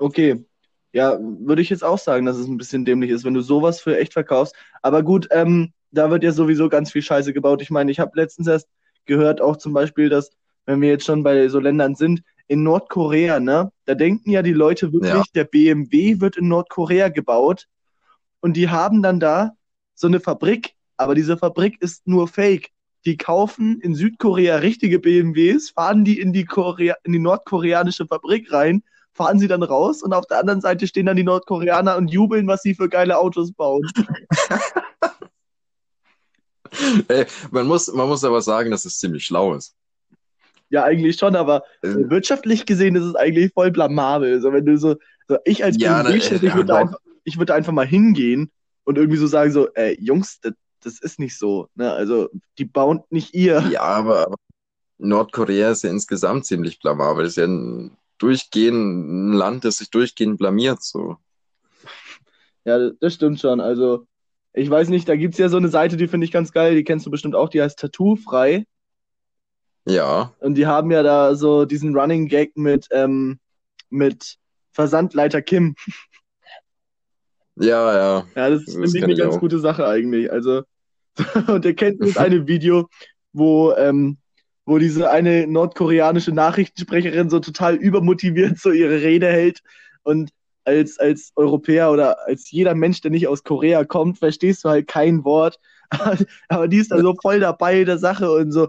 Okay. 0.00 0.44
Ja, 0.92 1.18
würde 1.20 1.60
ich 1.60 1.70
jetzt 1.70 1.82
auch 1.82 1.98
sagen, 1.98 2.24
dass 2.24 2.36
es 2.36 2.46
ein 2.46 2.56
bisschen 2.56 2.84
dämlich 2.84 3.10
ist, 3.10 3.24
wenn 3.24 3.34
du 3.34 3.40
sowas 3.40 3.80
für 3.80 3.98
echt 3.98 4.12
verkaufst. 4.12 4.54
Aber 4.80 5.02
gut, 5.02 5.26
ähm, 5.32 5.72
da 5.90 6.08
wird 6.10 6.22
ja 6.22 6.30
sowieso 6.30 6.68
ganz 6.68 6.92
viel 6.92 7.02
Scheiße 7.02 7.32
gebaut. 7.32 7.62
Ich 7.62 7.70
meine, 7.70 7.90
ich 7.90 7.98
habe 7.98 8.12
letztens 8.14 8.46
erst 8.46 8.68
gehört, 9.08 9.40
auch 9.40 9.56
zum 9.56 9.72
Beispiel, 9.72 10.08
dass, 10.08 10.30
wenn 10.66 10.80
wir 10.80 10.88
jetzt 10.90 11.04
schon 11.04 11.24
bei 11.24 11.48
so 11.48 11.58
Ländern 11.58 11.96
sind, 11.96 12.22
in 12.46 12.62
Nordkorea, 12.62 13.40
ne, 13.40 13.72
da 13.84 13.94
denken 13.94 14.30
ja 14.30 14.42
die 14.42 14.52
Leute 14.52 14.92
wirklich, 14.92 15.12
Ja. 15.12 15.22
der 15.34 15.44
BMW 15.44 16.20
wird 16.20 16.36
in 16.36 16.48
Nordkorea 16.48 17.08
gebaut 17.08 17.66
und 18.40 18.56
die 18.56 18.68
haben 18.70 19.02
dann 19.02 19.18
da 19.20 19.52
so 19.94 20.06
eine 20.06 20.20
Fabrik, 20.20 20.74
aber 20.96 21.14
diese 21.14 21.36
Fabrik 21.36 21.82
ist 21.82 22.06
nur 22.06 22.28
Fake. 22.28 22.70
Die 23.04 23.16
kaufen 23.16 23.80
in 23.80 23.94
Südkorea 23.94 24.56
richtige 24.56 24.98
BMWs, 24.98 25.70
fahren 25.70 26.04
die 26.04 26.18
in 26.20 26.32
die, 26.32 26.44
Korea 26.44 26.94
in 27.04 27.12
die 27.12 27.18
nordkoreanische 27.18 28.06
Fabrik 28.06 28.52
rein, 28.52 28.82
fahren 29.12 29.38
sie 29.38 29.48
dann 29.48 29.62
raus 29.62 30.02
und 30.02 30.12
auf 30.12 30.26
der 30.26 30.38
anderen 30.38 30.60
Seite 30.60 30.86
stehen 30.86 31.06
dann 31.06 31.16
die 31.16 31.24
Nordkoreaner 31.24 31.96
und 31.96 32.08
jubeln, 32.08 32.46
was 32.46 32.62
sie 32.62 32.74
für 32.74 32.88
geile 32.88 33.18
Autos 33.18 33.52
bauen. 33.52 33.82
Ey, 37.08 37.26
man 37.50 37.66
muss, 37.66 37.92
man 37.92 38.08
muss 38.08 38.24
aber 38.24 38.40
sagen, 38.40 38.70
dass 38.70 38.84
es 38.84 38.98
ziemlich 38.98 39.24
schlau 39.24 39.54
ist. 39.54 39.74
Ja, 40.70 40.84
eigentlich 40.84 41.16
schon, 41.16 41.34
aber 41.36 41.62
Äh, 41.82 42.10
wirtschaftlich 42.10 42.66
gesehen 42.66 42.94
ist 42.96 43.04
es 43.04 43.14
eigentlich 43.14 43.52
voll 43.52 43.70
blamabel. 43.70 44.34
Also 44.34 44.52
wenn 44.52 44.66
du 44.66 44.76
so, 44.76 44.96
so 45.26 45.38
ich 45.44 45.64
als 45.64 45.76
Ja, 45.80 46.02
na, 46.02 46.10
ich 46.10 46.30
würde 46.30 46.64
da 46.64 46.74
ja, 46.74 46.80
einfach, 46.80 46.98
ich 47.24 47.36
würde 47.36 47.46
da 47.46 47.54
einfach 47.54 47.72
mal 47.72 47.86
hingehen 47.86 48.50
und 48.84 48.98
irgendwie 48.98 49.18
so 49.18 49.26
sagen 49.26 49.50
so, 49.50 49.68
ey, 49.74 49.96
Jungs, 50.00 50.40
das, 50.40 50.52
das 50.82 51.00
ist 51.00 51.18
nicht 51.18 51.38
so. 51.38 51.68
Ne? 51.74 51.90
Also 51.92 52.28
die 52.58 52.64
bauen 52.64 53.02
nicht 53.10 53.34
ihr. 53.34 53.64
Ja, 53.70 53.82
aber, 53.82 54.26
aber 54.26 54.36
Nordkorea 54.98 55.70
ist 55.70 55.84
ja 55.84 55.90
insgesamt 55.90 56.44
ziemlich 56.44 56.80
blamabel. 56.80 57.24
Das 57.24 57.32
ist 57.32 57.36
ja 57.36 57.46
ein 57.46 57.96
durchgehend 58.18 59.30
ein 59.30 59.32
Land, 59.32 59.64
das 59.64 59.76
sich 59.76 59.90
durchgehend 59.90 60.38
blamiert, 60.38 60.82
so. 60.82 61.16
Ja, 62.64 62.90
das 63.00 63.14
stimmt 63.14 63.40
schon. 63.40 63.60
Also 63.60 64.06
ich 64.58 64.68
weiß 64.70 64.88
nicht, 64.88 65.08
da 65.08 65.16
gibt's 65.16 65.38
ja 65.38 65.48
so 65.48 65.56
eine 65.56 65.68
Seite, 65.68 65.96
die 65.96 66.08
finde 66.08 66.24
ich 66.24 66.32
ganz 66.32 66.52
geil, 66.52 66.74
die 66.74 66.84
kennst 66.84 67.06
du 67.06 67.10
bestimmt 67.10 67.34
auch, 67.34 67.48
die 67.48 67.62
heißt 67.62 67.78
Tattoo-frei. 67.78 68.64
Ja, 69.86 70.34
Und 70.40 70.54
die 70.54 70.66
haben 70.66 70.90
ja 70.90 71.02
da 71.02 71.34
so 71.34 71.64
diesen 71.64 71.96
Running 71.96 72.26
Gag 72.28 72.56
mit, 72.56 72.88
ähm, 72.90 73.38
mit 73.88 74.36
Versandleiter 74.72 75.40
Kim. 75.40 75.74
ja, 77.56 77.94
ja. 77.96 78.26
Ja, 78.36 78.50
das 78.50 78.64
Das 78.64 78.74
finde 78.74 78.86
ich 78.86 78.92
kenn 78.94 79.04
eine 79.04 79.12
ich 79.14 79.18
ganz 79.18 79.36
auch. 79.36 79.40
gute 79.40 79.58
Sache 79.58 79.86
eigentlich. 79.86 80.30
Also, 80.30 80.62
und 81.48 81.64
ihr 81.64 81.74
kennt 81.74 82.02
das 82.02 82.16
eine 82.16 82.46
Video, 82.46 82.88
wo, 83.32 83.72
ähm, 83.74 84.18
wo 84.66 84.78
diese 84.78 85.10
eine 85.10 85.46
nordkoreanische 85.46 86.32
Nachrichtensprecherin 86.32 87.30
so 87.30 87.40
total 87.40 87.74
übermotiviert 87.76 88.58
so 88.58 88.70
ihre 88.70 89.00
Rede 89.02 89.26
hält 89.28 89.60
und 90.02 90.30
als, 90.68 90.98
als 90.98 91.32
Europäer 91.34 91.90
oder 91.90 92.26
als 92.26 92.50
jeder 92.50 92.74
Mensch, 92.74 93.00
der 93.00 93.10
nicht 93.10 93.26
aus 93.26 93.42
Korea 93.42 93.84
kommt, 93.84 94.18
verstehst 94.18 94.64
du 94.64 94.68
halt 94.68 94.86
kein 94.86 95.24
Wort. 95.24 95.58
Aber 96.48 96.68
die 96.68 96.76
ist 96.76 96.90
da 96.92 97.00
so 97.00 97.14
voll 97.20 97.40
dabei 97.40 97.84
der 97.84 97.98
Sache 97.98 98.30
und 98.30 98.52
so. 98.52 98.68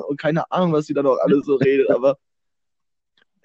Und 0.00 0.20
keine 0.20 0.50
Ahnung, 0.52 0.72
was 0.72 0.86
sie 0.86 0.94
da 0.94 1.02
noch 1.02 1.18
alle 1.20 1.42
so 1.42 1.56
redet, 1.56 1.90
aber 1.90 2.16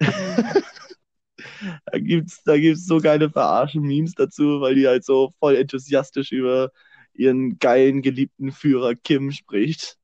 da 0.00 1.98
gibt's, 1.98 2.42
da 2.44 2.56
gibt's 2.56 2.86
so 2.86 3.00
geile 3.00 3.28
Verarschen-Memes 3.28 4.14
dazu, 4.14 4.62
weil 4.62 4.76
die 4.76 4.86
halt 4.86 5.04
so 5.04 5.34
voll 5.40 5.56
enthusiastisch 5.56 6.32
über 6.32 6.70
ihren 7.12 7.58
geilen, 7.58 8.00
geliebten 8.00 8.50
Führer 8.50 8.94
Kim 8.94 9.30
spricht. 9.30 9.98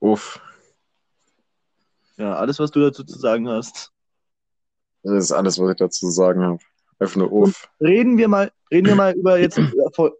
Uff. 0.00 0.40
Ja, 2.18 2.34
alles, 2.34 2.58
was 2.58 2.70
du 2.70 2.80
dazu 2.80 3.04
zu 3.04 3.18
sagen 3.18 3.48
hast. 3.48 3.92
Das 5.02 5.24
ist 5.24 5.32
alles, 5.32 5.58
was 5.58 5.70
ich 5.70 5.76
dazu 5.76 6.06
zu 6.06 6.10
sagen 6.10 6.42
habe. 6.42 6.58
Nur 7.14 7.32
uff. 7.32 7.68
Reden 7.80 8.18
wir 8.18 8.26
mal, 8.26 8.50
reden 8.72 8.88
wir 8.88 8.96
mal 8.96 9.14
über 9.14 9.38
jetzt 9.38 9.60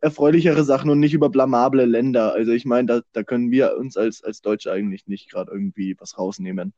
erfreulichere 0.01 0.63
Sachen 0.63 0.91
und 0.91 1.01
nicht 1.01 1.13
über 1.13 1.29
blamable 1.29 1.85
Länder. 1.85 2.33
Also 2.33 2.53
ich 2.53 2.65
meine, 2.65 2.87
da, 2.87 3.01
da 3.13 3.25
können 3.25 3.51
wir 3.51 3.77
uns 3.77 3.97
als, 3.97 4.23
als 4.23 4.43
Deutsche 4.43 4.71
eigentlich 4.71 5.09
nicht 5.09 5.29
gerade 5.29 5.51
irgendwie 5.51 5.97
was 5.99 6.17
rausnehmen. 6.19 6.73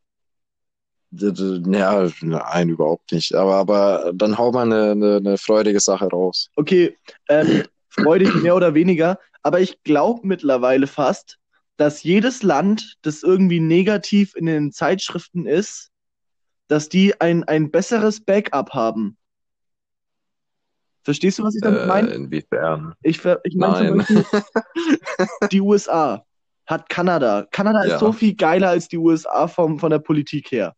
Ja, 1.11 2.09
nein, 2.23 2.69
überhaupt 2.69 3.13
nicht. 3.13 3.35
Aber, 3.35 3.57
aber 3.57 4.13
dann 4.15 4.39
hau 4.39 4.53
mal 4.53 4.63
eine, 4.63 4.93
eine, 4.93 5.17
eine 5.17 5.39
freudige 5.39 5.81
Sache 5.81 6.07
raus. 6.07 6.49
Okay, 6.57 6.97
ähm, 7.29 7.65
freudig 7.89 8.35
mehr 8.37 8.57
oder 8.57 8.73
weniger. 8.75 9.19
Aber 9.43 9.61
ich 9.61 9.83
glaube 9.83 10.21
mittlerweile 10.27 10.87
fast, 10.87 11.40
dass 11.81 12.03
jedes 12.03 12.43
Land, 12.43 12.99
das 13.01 13.23
irgendwie 13.23 13.59
negativ 13.59 14.37
in 14.37 14.45
den 14.45 14.71
Zeitschriften 14.71 15.47
ist, 15.47 15.91
dass 16.69 16.91
die 16.91 17.19
ein, 17.23 17.43
ein 17.45 17.71
besseres 17.71 18.23
Backup 18.23 18.75
haben. 18.75 19.17
Verstehst 21.05 21.39
du, 21.39 21.43
was 21.43 21.55
ich 21.55 21.63
damit 21.63 21.85
Äh, 21.85 21.87
meine? 21.87 22.11
inwiefern? 22.11 22.93
Ich, 23.01 23.25
ich 23.45 23.57
meine 23.57 24.05
die 25.51 25.61
USA 25.63 26.23
hat 26.67 26.87
Kanada. 26.91 27.47
Kanada 27.51 27.83
Ja. 27.85 27.95
ist 27.95 28.01
so 28.01 28.13
viel 28.13 28.35
geiler 28.35 28.69
als 28.69 28.87
die 28.89 28.99
USA 28.99 29.49
vom, 29.49 29.79
von 29.79 29.91
der 29.91 30.01
Politik 30.01 30.53
her. 30.53 30.77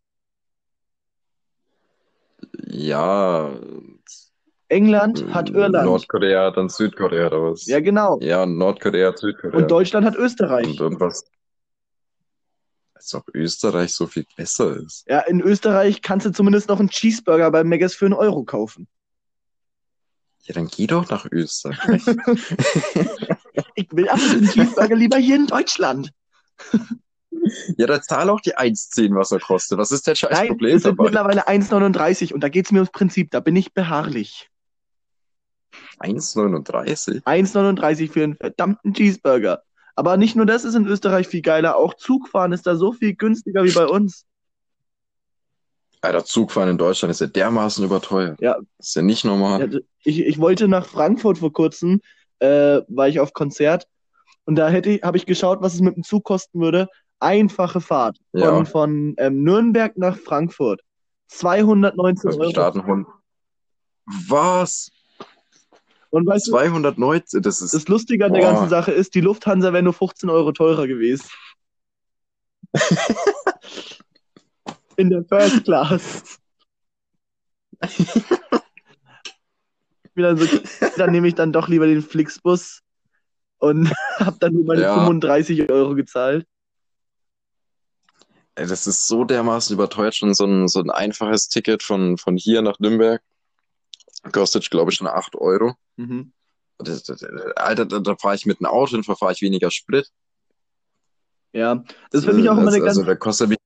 Ja, 2.68 3.50
England 4.72 5.24
hat 5.32 5.50
Irland. 5.50 5.84
Nordkorea 5.84 6.46
hat 6.46 6.56
dann 6.56 6.68
Südkorea 6.68 7.26
oder 7.26 7.52
was? 7.52 7.66
Ja, 7.66 7.80
genau. 7.80 8.18
Ja, 8.20 8.46
Nordkorea 8.46 9.08
hat 9.08 9.18
Südkorea. 9.18 9.56
Und 9.58 9.70
Deutschland 9.70 10.06
hat 10.06 10.16
Österreich. 10.16 10.66
Und, 10.66 10.80
und 10.80 11.00
was? 11.00 11.24
Als 12.94 13.14
ob 13.14 13.24
Österreich 13.34 13.92
so 13.92 14.06
viel 14.06 14.24
besser 14.36 14.76
ist. 14.76 15.04
Ja, 15.08 15.20
in 15.20 15.40
Österreich 15.40 16.02
kannst 16.02 16.24
du 16.24 16.30
zumindest 16.30 16.68
noch 16.68 16.80
einen 16.80 16.88
Cheeseburger 16.88 17.50
bei 17.50 17.64
Megas 17.64 17.94
für 17.94 18.06
einen 18.06 18.14
Euro 18.14 18.44
kaufen. 18.44 18.88
Ja, 20.44 20.54
dann 20.54 20.68
geh 20.68 20.86
doch 20.86 21.08
nach 21.10 21.26
Österreich. 21.30 22.02
Ich 23.74 23.88
will 23.92 24.08
aber 24.08 24.20
den 24.20 24.48
Cheeseburger 24.48 24.96
lieber 24.96 25.18
hier 25.18 25.36
in 25.36 25.46
Deutschland. 25.46 26.10
ja, 27.76 27.86
dann 27.86 28.02
zahl 28.02 28.30
auch 28.30 28.40
die 28.40 28.56
1,10, 28.56 29.14
was 29.14 29.30
er 29.32 29.40
kostet. 29.40 29.78
Was 29.78 29.92
ist 29.92 30.06
der 30.06 30.14
scheiß 30.14 30.30
Nein, 30.30 30.48
Problem 30.48 30.76
es 30.76 30.82
sind 30.82 30.98
dabei? 30.98 31.04
mittlerweile 31.04 31.48
1,39 31.48 32.32
und 32.32 32.40
da 32.40 32.48
geht 32.48 32.66
es 32.66 32.72
mir 32.72 32.78
ums 32.78 32.92
Prinzip. 32.92 33.30
Da 33.30 33.40
bin 33.40 33.56
ich 33.56 33.74
beharrlich. 33.74 34.50
1,39? 36.02 37.22
1,39 37.24 38.10
für 38.10 38.24
einen 38.24 38.36
verdammten 38.36 38.92
Cheeseburger. 38.94 39.62
Aber 39.94 40.16
nicht 40.16 40.36
nur 40.36 40.46
das 40.46 40.64
ist 40.64 40.74
in 40.74 40.86
Österreich 40.86 41.28
viel 41.28 41.42
geiler, 41.42 41.76
auch 41.76 41.94
Zugfahren 41.94 42.52
ist 42.52 42.66
da 42.66 42.76
so 42.76 42.92
viel 42.92 43.14
günstiger 43.14 43.64
wie 43.64 43.72
bei 43.72 43.86
uns. 43.86 44.24
Alter, 46.00 46.24
Zugfahren 46.24 46.70
in 46.70 46.78
Deutschland 46.78 47.10
ist 47.12 47.20
ja 47.20 47.26
dermaßen 47.28 47.84
überteuert. 47.84 48.40
Ja. 48.40 48.56
Das 48.78 48.88
ist 48.88 48.94
ja 48.96 49.02
nicht 49.02 49.24
normal. 49.24 49.72
Ja, 49.72 49.78
ich, 50.04 50.20
ich 50.20 50.38
wollte 50.38 50.66
nach 50.66 50.86
Frankfurt 50.86 51.38
vor 51.38 51.52
kurzem, 51.52 52.00
äh, 52.40 52.80
war 52.88 53.06
ich 53.08 53.20
auf 53.20 53.32
Konzert 53.34 53.86
und 54.44 54.56
da 54.56 54.68
hätte 54.68 54.90
ich, 54.90 55.02
habe 55.02 55.16
ich 55.16 55.26
geschaut, 55.26 55.60
was 55.60 55.74
es 55.74 55.80
mit 55.80 55.94
dem 55.94 56.02
Zug 56.02 56.24
kosten 56.24 56.60
würde. 56.60 56.88
Einfache 57.20 57.80
Fahrt 57.80 58.18
von, 58.32 58.40
Ja. 58.40 58.64
von 58.64 59.14
ähm, 59.18 59.44
Nürnberg 59.44 59.96
nach 59.96 60.16
Frankfurt. 60.16 60.80
219 61.28 62.26
Also 62.28 62.38
wir 62.38 62.42
Euro. 62.46 62.50
starten 62.50 62.84
Hund. 62.84 63.06
Was? 64.26 64.90
Und 66.12 66.26
weißt 66.26 66.48
du, 66.48 66.52
219? 66.52 67.40
Das 67.40 67.62
ist. 67.62 67.72
das 67.72 67.88
Lustige 67.88 68.26
an 68.26 68.34
der 68.34 68.42
Boah. 68.42 68.52
ganzen 68.52 68.68
Sache 68.68 68.92
ist, 68.92 69.14
die 69.14 69.22
Lufthansa 69.22 69.72
wäre 69.72 69.82
nur 69.82 69.94
15 69.94 70.28
Euro 70.28 70.52
teurer 70.52 70.86
gewesen. 70.86 71.26
In 74.96 75.08
der 75.08 75.24
First 75.24 75.64
Class. 75.64 76.38
So, 80.14 80.46
dann 80.98 81.12
nehme 81.12 81.28
ich 81.28 81.34
dann 81.34 81.54
doch 81.54 81.68
lieber 81.68 81.86
den 81.86 82.02
Flixbus 82.02 82.82
und 83.56 83.90
habe 84.18 84.36
dann 84.38 84.52
nur 84.52 84.64
meine 84.64 84.82
Ja. 84.82 84.94
35 84.94 85.70
Euro 85.70 85.94
gezahlt. 85.94 86.46
Ey, 88.54 88.66
das 88.66 88.86
ist 88.86 89.08
so 89.08 89.24
dermaßen 89.24 89.72
überteuert, 89.72 90.14
schon 90.14 90.34
so 90.34 90.44
ein, 90.44 90.68
so 90.68 90.80
ein 90.80 90.90
einfaches 90.90 91.48
Ticket 91.48 91.82
von, 91.82 92.18
von 92.18 92.36
hier 92.36 92.60
nach 92.60 92.78
Nürnberg. 92.80 93.22
Kostet, 94.30 94.70
glaube 94.70 94.92
ich, 94.92 94.98
schon 94.98 95.08
8 95.08 95.34
Euro. 95.36 95.74
Mhm. 95.96 96.32
Das, 96.78 97.02
das, 97.02 97.24
Alter, 97.56 97.86
da, 97.86 97.98
da 97.98 98.16
fahre 98.16 98.34
ich 98.34 98.46
mit 98.46 98.60
einem 98.60 98.70
Auto 98.70 98.92
hin, 98.92 99.02
fahre 99.04 99.32
ich 99.32 99.42
weniger 99.42 99.70
Sprit. 99.70 100.08
Ja, 101.52 101.84
das 102.10 102.24
finde 102.24 102.42
ich 102.42 102.48
auch 102.48 102.56
immer 102.56 102.66
also, 102.66 102.76
eine 102.76 102.84
ganz, 102.84 102.98
Also, 102.98 103.04
da 103.04 103.14
kostet 103.14 103.56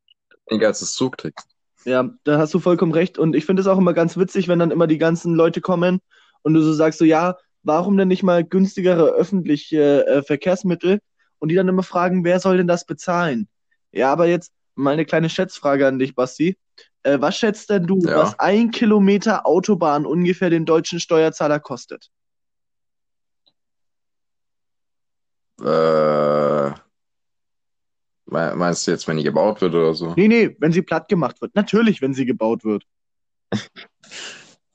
weniger 0.51 0.67
als 0.67 0.81
das 0.81 0.95
Zugticket. 0.95 1.45
ja, 1.85 2.11
da 2.25 2.39
hast 2.39 2.53
du 2.53 2.59
vollkommen 2.59 2.93
recht. 2.93 3.19
Und 3.19 3.37
ich 3.37 3.47
finde 3.47 3.61
es 3.61 3.69
auch 3.69 3.79
immer 3.79 3.95
ganz 3.95 4.17
witzig, 4.17 4.49
wenn 4.49 4.59
dann 4.59 4.71
immer 4.71 4.87
die 4.87 4.99
ganzen 4.99 5.35
Leute 5.35 5.61
kommen 5.61 6.01
und 6.43 6.55
du 6.55 6.63
so 6.63 6.73
sagst 6.73 6.99
so, 6.99 7.05
ja, 7.05 7.37
warum 7.63 7.97
denn 7.97 8.09
nicht 8.09 8.23
mal 8.23 8.45
günstigere 8.45 9.11
öffentliche 9.11 10.07
äh, 10.07 10.23
Verkehrsmittel? 10.23 11.01
Und 11.39 11.51
die 11.51 11.55
dann 11.55 11.69
immer 11.69 11.83
fragen, 11.83 12.25
wer 12.25 12.41
soll 12.41 12.57
denn 12.57 12.67
das 12.67 12.87
bezahlen? 12.87 13.47
Ja, 13.93 14.11
aber 14.11 14.27
jetzt 14.27 14.53
mal 14.75 14.93
eine 14.93 15.05
kleine 15.05 15.29
Schätzfrage 15.29 15.87
an 15.87 15.99
dich, 15.99 16.15
Basti. 16.15 16.57
Äh, 17.07 17.21
was 17.21 17.37
schätzt 17.39 17.71
denn 17.71 17.87
du, 17.87 18.01
Ja. 18.01 18.17
was 18.19 18.39
ein 18.41 18.73
Kilometer 18.73 19.47
Autobahn 19.47 20.07
ungefähr 20.07 20.51
den 20.51 20.65
deutschen 20.67 20.99
Steuerzahler 20.99 21.61
kostet? 21.61 22.11
Äh, 25.61 26.71
me- 28.27 28.57
meinst 28.57 28.87
du 28.87 28.91
jetzt, 28.91 29.07
wenn 29.07 29.19
die 29.19 29.23
gebaut 29.23 29.61
wird 29.61 29.75
oder 29.75 29.95
so? 29.95 30.15
Nee, 30.17 30.27
nee, 30.27 30.57
wenn 30.59 30.73
sie 30.73 30.83
platt 30.83 31.09
gemacht 31.09 31.41
wird. 31.41 31.55
Natürlich, 31.55 32.03
wenn 32.03 32.13
sie 32.13 32.27
gebaut 32.27 32.65
wird. 32.65 32.85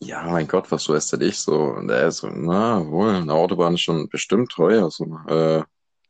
Ja, 0.04 0.24
mein 0.24 0.48
Gott, 0.48 0.72
was 0.72 0.90
weiß 0.90 1.10
denn 1.12 1.22
ich 1.22 1.38
so? 1.38 1.54
Und 1.62 1.92
er 1.92 2.10
so, 2.10 2.28
na 2.28 2.84
wohl, 2.88 3.10
eine 3.14 3.34
Autobahn 3.36 3.76
ist 3.76 3.82
schon 3.82 4.10
bestimmt 4.10 4.52
teuer. 4.52 4.90
So, 4.90 5.06
äh, 5.28 5.62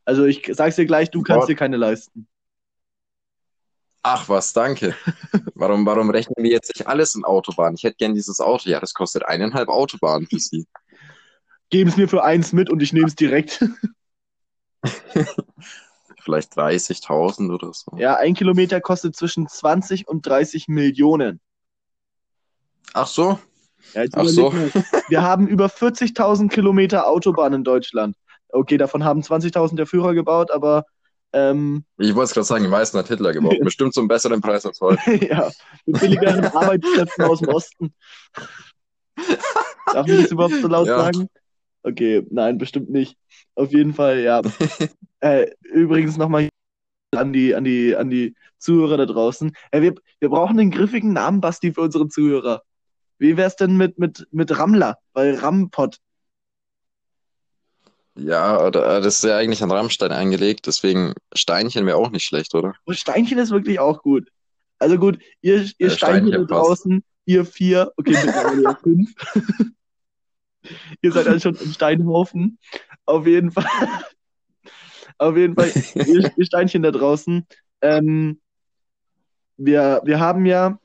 Also 0.06 0.24
ich 0.24 0.50
sag's 0.54 0.76
dir 0.76 0.86
gleich, 0.86 1.10
du 1.10 1.20
kannst 1.20 1.40
Gott. 1.42 1.50
dir 1.50 1.56
keine 1.56 1.76
leisten. 1.76 2.26
Ach 4.02 4.28
was, 4.28 4.52
danke. 4.52 4.94
Warum, 5.54 5.86
warum 5.86 6.10
rechnen 6.10 6.42
wir 6.42 6.50
jetzt 6.50 6.74
nicht 6.74 6.88
alles 6.88 7.14
in 7.14 7.24
Autobahn? 7.24 7.74
Ich 7.74 7.84
hätte 7.84 7.96
gern 7.96 8.14
dieses 8.14 8.40
Auto. 8.40 8.68
Ja, 8.68 8.80
das 8.80 8.94
kostet 8.94 9.24
eineinhalb 9.26 9.68
Autobahnen 9.68 10.26
für 10.26 10.40
Sie. 10.40 10.66
Geben's 11.70 11.96
mir 11.96 12.08
für 12.08 12.24
eins 12.24 12.52
mit 12.52 12.68
und 12.68 12.82
ich 12.82 12.92
nehme 12.92 13.06
es 13.06 13.14
direkt. 13.14 13.64
Vielleicht 16.22 16.56
30.000 16.56 17.52
oder 17.52 17.72
so. 17.72 17.96
Ja, 17.96 18.16
ein 18.16 18.34
Kilometer 18.34 18.80
kostet 18.80 19.14
zwischen 19.14 19.48
20 19.48 20.08
und 20.08 20.26
30 20.26 20.66
Millionen. 20.68 21.40
Ach 22.92 23.06
so? 23.06 23.38
Ja, 23.94 24.04
Ach 24.12 24.26
so. 24.26 24.52
Wir 25.08 25.22
haben 25.22 25.46
über 25.46 25.66
40.000 25.66 26.48
Kilometer 26.48 27.06
Autobahn 27.08 27.52
in 27.52 27.64
Deutschland. 27.64 28.16
Okay, 28.48 28.76
davon 28.76 29.04
haben 29.04 29.22
20.000 29.22 29.76
der 29.76 29.86
Führer 29.86 30.14
gebaut, 30.14 30.50
aber 30.50 30.84
ähm, 31.32 31.84
Ich 31.98 32.14
wollte 32.14 32.28
es 32.28 32.34
gerade 32.34 32.46
sagen, 32.46 32.64
die 32.64 32.70
meisten 32.70 32.98
hat 32.98 33.08
Hitler 33.08 33.32
gebaut. 33.32 33.58
Bestimmt 33.62 33.94
zum 33.94 34.08
besseren 34.08 34.40
Preis 34.40 34.66
als 34.66 34.80
heute. 34.80 35.00
ja, 35.26 35.50
mit 35.86 36.00
billigeren 36.00 36.44
Arbeitskräften 36.54 37.24
aus 37.24 37.40
dem 37.40 37.48
Osten. 37.48 37.94
Darf 39.92 40.08
ich 40.08 40.22
das 40.22 40.30
überhaupt 40.30 40.54
so 40.60 40.68
laut 40.68 40.88
Ja. 40.88 40.98
sagen? 40.98 41.28
Okay, 41.82 42.24
nein, 42.30 42.58
bestimmt 42.58 42.90
nicht. 42.90 43.16
Auf 43.54 43.72
jeden 43.72 43.92
Fall, 43.92 44.20
ja. 44.20 44.40
äh, 45.20 45.50
übrigens 45.62 46.16
nochmal 46.16 46.48
an 47.16 47.32
die, 47.32 47.54
an 47.54 47.64
die, 47.64 47.96
an 47.96 48.08
die 48.08 48.34
Zuhörer 48.58 48.96
da 48.96 49.06
draußen. 49.06 49.52
Äh, 49.70 49.82
wir, 49.82 49.94
wir 50.20 50.28
brauchen 50.28 50.58
einen 50.58 50.70
griffigen 50.70 51.12
Namen, 51.12 51.40
Basti, 51.40 51.72
für 51.72 51.82
unsere 51.82 52.08
Zuhörer. 52.08 52.62
Wie 53.18 53.36
wär's 53.36 53.56
denn 53.56 53.76
mit, 53.76 53.98
mit, 53.98 54.26
mit 54.30 54.58
Rammler? 54.58 54.98
Weil 55.12 55.34
Rampot. 55.34 55.98
Ja, 58.14 58.64
oder, 58.64 58.98
äh, 58.98 59.00
das 59.00 59.16
ist 59.16 59.24
ja 59.24 59.38
eigentlich 59.38 59.62
an 59.62 59.70
Rammstein 59.70 60.12
eingelegt, 60.12 60.66
deswegen 60.66 61.14
Steinchen 61.34 61.86
wäre 61.86 61.96
auch 61.96 62.10
nicht 62.10 62.24
schlecht, 62.24 62.54
oder? 62.54 62.74
Und 62.84 62.96
Steinchen 62.98 63.38
ist 63.38 63.50
wirklich 63.50 63.80
auch 63.80 64.02
gut. 64.02 64.28
Also 64.78 64.98
gut, 64.98 65.18
ihr, 65.40 65.66
ihr 65.78 65.86
Äh, 65.86 65.90
Steinchen 65.90 66.30
da 66.32 66.38
Steinchen 66.38 66.46
passt. 66.46 66.68
draußen, 66.70 67.04
ihr 67.24 67.44
vier, 67.46 67.92
okay, 67.96 68.12
mittlerweile 68.12 68.62
ja 68.62 68.74
fünf. 68.82 69.14
ihr 71.02 71.12
seid 71.12 71.26
dann 71.26 71.40
schon 71.40 71.54
im 71.56 71.72
Steinhaufen. 71.72 72.58
Auf 73.06 73.26
jeden 73.26 73.50
Fall. 73.50 73.64
Auf 75.18 75.36
jeden 75.36 75.54
Fall, 75.54 75.72
ihr, 75.94 76.32
ihr 76.36 76.44
Steinchen 76.44 76.82
da 76.82 76.90
draußen. 76.90 77.46
Ähm, 77.80 78.40
wir, 79.56 80.00
wir 80.04 80.20
haben 80.20 80.46
ja, 80.46 80.78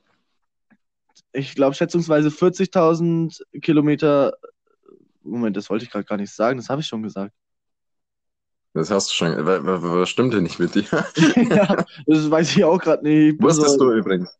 ich 1.33 1.55
glaube, 1.55 1.75
schätzungsweise 1.75 2.29
40.000 2.29 3.41
Kilometer. 3.61 4.33
Moment, 5.27 5.57
das 5.57 5.69
wollte 5.69 5.85
ich 5.85 5.91
gerade 5.91 6.05
gar 6.05 6.17
nicht 6.17 6.33
sagen, 6.33 6.57
das 6.57 6.69
habe 6.69 6.81
ich 6.81 6.87
schon 6.87 7.03
gesagt. 7.03 7.33
Das 8.73 8.91
hast 8.91 9.09
du 9.09 9.13
schon. 9.13 9.45
wa- 9.45 9.63
wa- 9.65 9.81
wa- 9.81 10.01
Was 10.01 10.09
stimmt 10.09 10.33
denn 10.33 10.43
nicht 10.43 10.59
mit 10.59 10.75
dir? 10.75 10.83
ja, 11.49 11.85
das 12.05 12.29
weiß 12.29 12.55
ich 12.55 12.63
auch 12.63 12.79
gerade 12.79 13.03
nicht. 13.03 13.41
Wusstest 13.41 13.79
du 13.79 13.91
übrigens? 13.91 14.37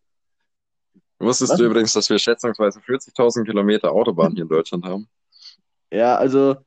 Wusstest 1.19 1.53
Was? 1.53 1.57
du 1.57 1.65
übrigens, 1.65 1.93
dass 1.93 2.09
wir 2.09 2.19
schätzungsweise 2.19 2.79
40.000 2.79 3.45
Kilometer 3.45 3.91
Autobahn 3.91 4.33
hier 4.33 4.43
in 4.43 4.49
Deutschland 4.49 4.85
haben? 4.85 5.09
Ja, 5.91 6.15
also 6.15 6.57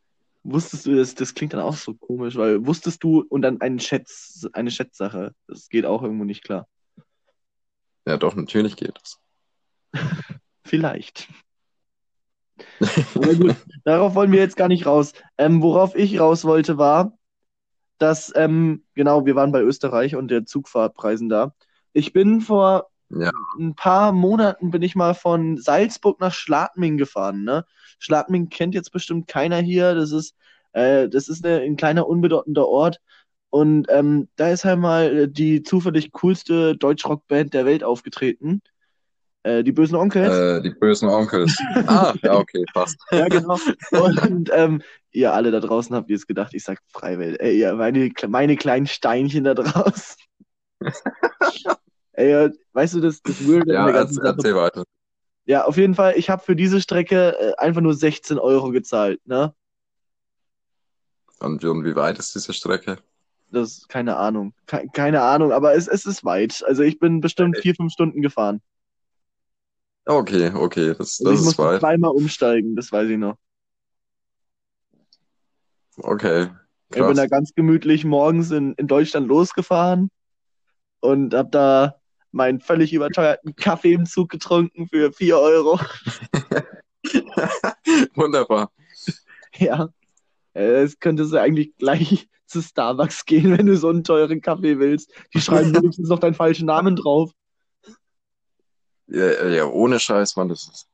wusstest 0.42 0.86
du, 0.86 0.96
das, 0.96 1.14
das 1.14 1.34
klingt 1.34 1.52
dann 1.52 1.60
auch 1.60 1.76
so 1.76 1.94
komisch, 1.94 2.34
weil 2.36 2.66
wusstest 2.66 3.04
du 3.04 3.24
und 3.28 3.42
dann 3.42 3.60
ein 3.60 3.78
Schätz, 3.78 4.48
eine 4.52 4.70
Schätzsache. 4.70 5.34
Das 5.46 5.68
geht 5.68 5.84
auch 5.86 6.02
irgendwo 6.02 6.24
nicht 6.24 6.42
klar. 6.42 6.66
Ja, 8.06 8.16
doch, 8.16 8.34
natürlich 8.34 8.76
geht 8.76 8.96
das. 9.00 9.20
Vielleicht. 10.64 11.28
Aber 13.14 13.34
gut, 13.34 13.56
darauf 13.84 14.14
wollen 14.14 14.32
wir 14.32 14.40
jetzt 14.40 14.56
gar 14.56 14.68
nicht 14.68 14.86
raus. 14.86 15.12
Ähm, 15.38 15.62
worauf 15.62 15.94
ich 15.94 16.18
raus 16.20 16.44
wollte, 16.44 16.78
war, 16.78 17.18
dass, 17.98 18.32
ähm, 18.36 18.84
genau, 18.94 19.26
wir 19.26 19.34
waren 19.36 19.52
bei 19.52 19.62
Österreich 19.62 20.16
und 20.16 20.30
der 20.30 20.46
Zugfahrtpreisen 20.46 21.28
da. 21.28 21.54
Ich 21.92 22.12
bin 22.12 22.40
vor 22.40 22.88
Ja. 23.10 23.30
ein 23.58 23.74
paar 23.74 24.12
Monaten 24.12 24.70
bin 24.70 24.82
ich 24.82 24.94
mal 24.96 25.14
von 25.14 25.58
Salzburg 25.58 26.20
nach 26.20 26.32
Schladming 26.34 26.98
gefahren, 26.98 27.44
ne? 27.44 27.64
Schladming 27.98 28.48
kennt 28.48 28.74
jetzt 28.74 28.92
bestimmt 28.92 29.28
keiner 29.28 29.58
hier. 29.58 29.94
Das 29.94 30.12
ist, 30.12 30.36
äh, 30.72 31.08
das 31.08 31.28
ist 31.28 31.44
eine, 31.44 31.60
ein 31.62 31.76
kleiner, 31.76 32.06
unbedeutender 32.08 32.68
Ort. 32.68 33.00
Und 33.50 33.86
ähm, 33.90 34.28
da 34.36 34.50
ist 34.50 34.64
halt 34.64 34.78
mal 34.78 35.28
die 35.28 35.62
zufällig 35.62 36.12
coolste 36.12 36.76
Deutschrockband 36.76 37.52
der 37.54 37.64
Welt 37.66 37.82
aufgetreten. 37.84 38.62
Äh, 39.42 39.64
die 39.64 39.72
Bösen 39.72 39.96
Onkels. 39.96 40.34
Äh, 40.36 40.60
die 40.62 40.70
bösen 40.70 41.08
Onkels. 41.08 41.56
Ah, 41.86 42.14
ja, 42.22 42.34
okay, 42.36 42.64
passt. 42.74 42.98
Ja, 43.10 43.26
genau. 43.28 43.58
Und 43.90 44.50
ähm, 44.52 44.82
ihr 45.12 45.32
alle 45.32 45.50
da 45.50 45.60
draußen 45.60 45.96
habt 45.96 46.10
jetzt 46.10 46.28
gedacht, 46.28 46.52
ich 46.54 46.62
sag 46.62 46.78
Freiwelt. 46.92 47.40
Ey, 47.40 47.58
ihr, 47.58 47.74
meine, 47.74 48.10
meine 48.28 48.56
kleinen 48.56 48.86
Steinchen 48.86 49.44
da 49.44 49.54
draußen. 49.54 50.16
Ey, 52.12 52.32
äh, 52.32 52.50
weißt 52.72 52.94
du, 52.94 53.00
das, 53.00 53.22
das 53.22 53.40
Weird 53.40 53.66
Ja, 53.68 53.80
an 53.80 53.86
der 53.86 53.94
ganzen 53.94 54.18
erz- 54.18 54.24
Sache. 54.24 54.36
erzähl 54.36 54.54
weiter. 54.56 54.84
Ja, 55.46 55.64
auf 55.64 55.76
jeden 55.78 55.94
Fall, 55.94 56.14
ich 56.16 56.28
habe 56.28 56.42
für 56.42 56.54
diese 56.54 56.80
Strecke 56.80 57.36
äh, 57.38 57.54
einfach 57.56 57.80
nur 57.80 57.94
16 57.94 58.38
Euro 58.38 58.70
gezahlt, 58.70 59.20
ne? 59.26 59.54
Und, 61.40 61.64
und 61.64 61.84
wie 61.84 61.96
weit 61.96 62.18
ist 62.18 62.34
diese 62.34 62.52
Strecke? 62.52 62.98
Das, 63.50 63.88
keine 63.88 64.16
Ahnung. 64.16 64.52
Ke 64.66 64.86
keine 64.92 65.22
Ahnung, 65.22 65.50
aber 65.52 65.74
es, 65.74 65.88
es 65.88 66.04
ist 66.04 66.24
weit. 66.24 66.62
Also 66.66 66.82
ich 66.82 66.98
bin 67.00 67.20
bestimmt 67.20 67.56
vier, 67.58 67.74
fünf 67.74 67.92
Stunden 67.92 68.20
gefahren. 68.20 68.60
Okay, 70.06 70.50
okay, 70.54 70.94
das, 70.96 71.18
das 71.18 71.32
ich 71.32 71.38
ist 71.38 71.44
musste 71.44 71.62
weit. 71.62 71.80
zweimal 71.80 72.10
umsteigen, 72.12 72.74
das 72.74 72.90
weiß 72.90 73.08
ich 73.10 73.18
noch. 73.18 73.36
Okay, 75.98 76.48
Ich 76.94 76.96
bin 76.96 77.14
da 77.14 77.26
ganz 77.26 77.52
gemütlich 77.54 78.04
morgens 78.04 78.50
in, 78.50 78.74
in 78.74 78.86
Deutschland 78.86 79.28
losgefahren 79.28 80.10
und 81.00 81.34
hab 81.34 81.52
da 81.52 81.96
meinen 82.32 82.60
völlig 82.60 82.92
überteuerten 82.92 83.54
Kaffee 83.56 83.92
im 83.92 84.06
Zug 84.06 84.30
getrunken 84.30 84.88
für 84.88 85.12
4 85.12 85.38
Euro. 85.38 85.78
Wunderbar. 88.14 88.70
Ja, 89.56 89.88
äh, 90.54 90.82
es 90.82 90.98
könntest 90.98 91.32
du 91.32 91.40
eigentlich 91.40 91.76
gleich 91.76 92.28
zu 92.46 92.62
Starbucks 92.62 93.24
gehen, 93.26 93.56
wenn 93.56 93.66
du 93.66 93.76
so 93.76 93.88
einen 93.88 94.04
teuren 94.04 94.40
Kaffee 94.40 94.78
willst. 94.78 95.12
Die 95.34 95.40
schreiben 95.40 95.74
wenigstens 95.74 96.08
noch 96.08 96.18
deinen 96.18 96.34
falschen 96.34 96.66
Namen 96.66 96.96
drauf. 96.96 97.32
Ja, 99.10 99.48
ja, 99.48 99.66
ohne 99.66 99.98
Scheiß, 99.98 100.36
Mann, 100.36 100.48
das 100.48 100.68
ist. 100.68 100.86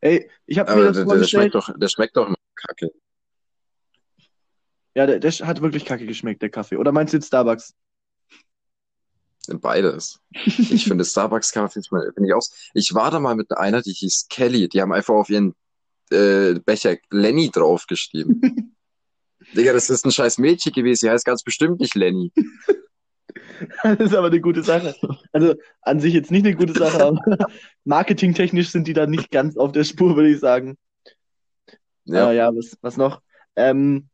Ey, 0.00 0.30
ich 0.46 0.58
habe 0.58 0.74
mir 0.74 0.92
das 0.92 0.96
der, 0.96 1.18
der 1.18 1.24
schmeckt 1.24 1.54
doch, 1.54 1.70
der 1.76 1.88
schmeckt 1.88 2.16
doch 2.16 2.26
immer 2.26 2.36
kacke. 2.54 2.90
Ja, 4.94 5.06
der, 5.06 5.18
der 5.18 5.30
hat 5.30 5.60
wirklich 5.60 5.84
kacke 5.84 6.06
geschmeckt, 6.06 6.40
der 6.40 6.50
Kaffee. 6.50 6.76
Oder 6.76 6.92
meinst 6.92 7.12
du 7.12 7.18
jetzt 7.18 7.26
Starbucks? 7.26 7.74
Beides. 9.48 10.20
Ich 10.34 10.84
finde 10.84 11.04
Starbucks-Kaffee 11.04 11.82
finde 11.82 12.26
ich 12.26 12.34
aus. 12.34 12.52
Ich 12.74 12.94
war 12.94 13.10
da 13.10 13.20
mal 13.20 13.34
mit 13.34 13.50
einer, 13.56 13.82
die 13.82 13.92
hieß 13.92 14.26
Kelly. 14.28 14.68
Die 14.68 14.80
haben 14.80 14.92
einfach 14.92 15.14
auf 15.14 15.30
ihren 15.30 15.54
äh, 16.10 16.54
Becher 16.54 16.96
Lenny 17.10 17.50
draufgeschrieben. 17.50 18.40
Digga, 19.54 19.72
das 19.72 19.88
ist 19.88 20.04
ein 20.04 20.12
scheiß 20.12 20.38
Mädchen 20.38 20.72
gewesen. 20.72 21.06
Die 21.06 21.10
heißt 21.10 21.24
ganz 21.24 21.42
bestimmt 21.42 21.80
nicht 21.80 21.94
Lenny. 21.94 22.32
Das 23.82 23.98
ist 23.98 24.14
aber 24.14 24.28
eine 24.28 24.40
gute 24.40 24.62
Sache. 24.62 24.94
Also 25.32 25.54
an 25.82 26.00
sich 26.00 26.14
jetzt 26.14 26.30
nicht 26.30 26.46
eine 26.46 26.56
gute 26.56 26.72
Sache, 26.72 27.04
aber 27.04 27.20
marketingtechnisch 27.84 28.70
sind 28.70 28.86
die 28.86 28.92
da 28.92 29.06
nicht 29.06 29.30
ganz 29.30 29.56
auf 29.56 29.72
der 29.72 29.84
Spur, 29.84 30.16
würde 30.16 30.30
ich 30.30 30.40
sagen. 30.40 30.76
Ja. 32.04 32.28
Ah, 32.28 32.32
ja, 32.32 32.54
was, 32.54 32.76
was 32.80 32.96
noch? 32.96 33.20
Ähm, 33.56 34.08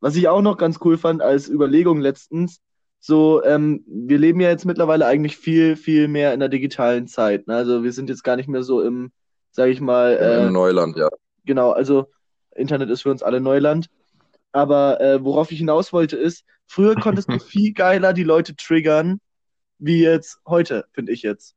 was 0.00 0.16
ich 0.16 0.28
auch 0.28 0.42
noch 0.42 0.56
ganz 0.56 0.78
cool 0.84 0.98
fand 0.98 1.22
als 1.22 1.48
Überlegung 1.48 2.00
letztens, 2.00 2.60
so, 3.04 3.42
ähm, 3.42 3.84
wir 3.86 4.18
leben 4.18 4.40
ja 4.40 4.48
jetzt 4.48 4.64
mittlerweile 4.64 5.06
eigentlich 5.06 5.36
viel, 5.36 5.74
viel 5.74 6.06
mehr 6.06 6.32
in 6.32 6.38
der 6.38 6.48
digitalen 6.48 7.08
Zeit. 7.08 7.48
Ne? 7.48 7.56
Also 7.56 7.82
wir 7.82 7.92
sind 7.92 8.08
jetzt 8.08 8.22
gar 8.22 8.36
nicht 8.36 8.48
mehr 8.48 8.62
so 8.62 8.80
im, 8.80 9.10
sag 9.50 9.70
ich 9.70 9.80
mal, 9.80 10.12
äh, 10.12 10.46
Im 10.46 10.52
Neuland, 10.52 10.96
ja. 10.96 11.08
genau, 11.44 11.72
also 11.72 12.06
Internet 12.54 12.90
ist 12.90 13.02
für 13.02 13.10
uns 13.10 13.24
alle 13.24 13.40
Neuland. 13.40 13.88
Aber 14.52 15.00
äh, 15.00 15.24
worauf 15.24 15.50
ich 15.50 15.58
hinaus 15.58 15.92
wollte 15.92 16.16
ist, 16.16 16.44
früher 16.72 16.94
konntest 16.94 17.28
du 17.30 17.38
viel 17.38 17.72
geiler 17.74 18.12
die 18.14 18.24
Leute 18.24 18.56
triggern, 18.56 19.20
wie 19.78 20.02
jetzt 20.02 20.40
heute, 20.46 20.86
finde 20.92 21.12
ich 21.12 21.22
jetzt. 21.22 21.54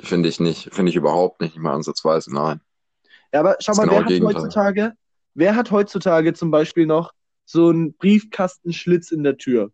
Finde 0.00 0.28
ich 0.28 0.38
nicht. 0.38 0.72
Finde 0.72 0.90
ich 0.90 0.96
überhaupt 0.96 1.40
nicht, 1.40 1.54
nicht 1.54 1.62
mal 1.62 1.74
ansatzweise. 1.74 2.32
Nein. 2.32 2.60
Ja, 3.32 3.40
aber 3.40 3.56
schau 3.60 3.74
mal, 3.74 3.82
genaue 3.84 3.96
wer 3.96 4.02
hat 4.04 4.08
Gegenteil. 4.08 4.34
heutzutage, 4.34 4.92
wer 5.34 5.56
hat 5.56 5.70
heutzutage 5.70 6.34
zum 6.34 6.50
Beispiel 6.50 6.86
noch 6.86 7.12
so 7.44 7.68
einen 7.68 7.94
Briefkastenschlitz 7.94 9.10
in 9.10 9.24
der 9.24 9.36
Tür? 9.36 9.72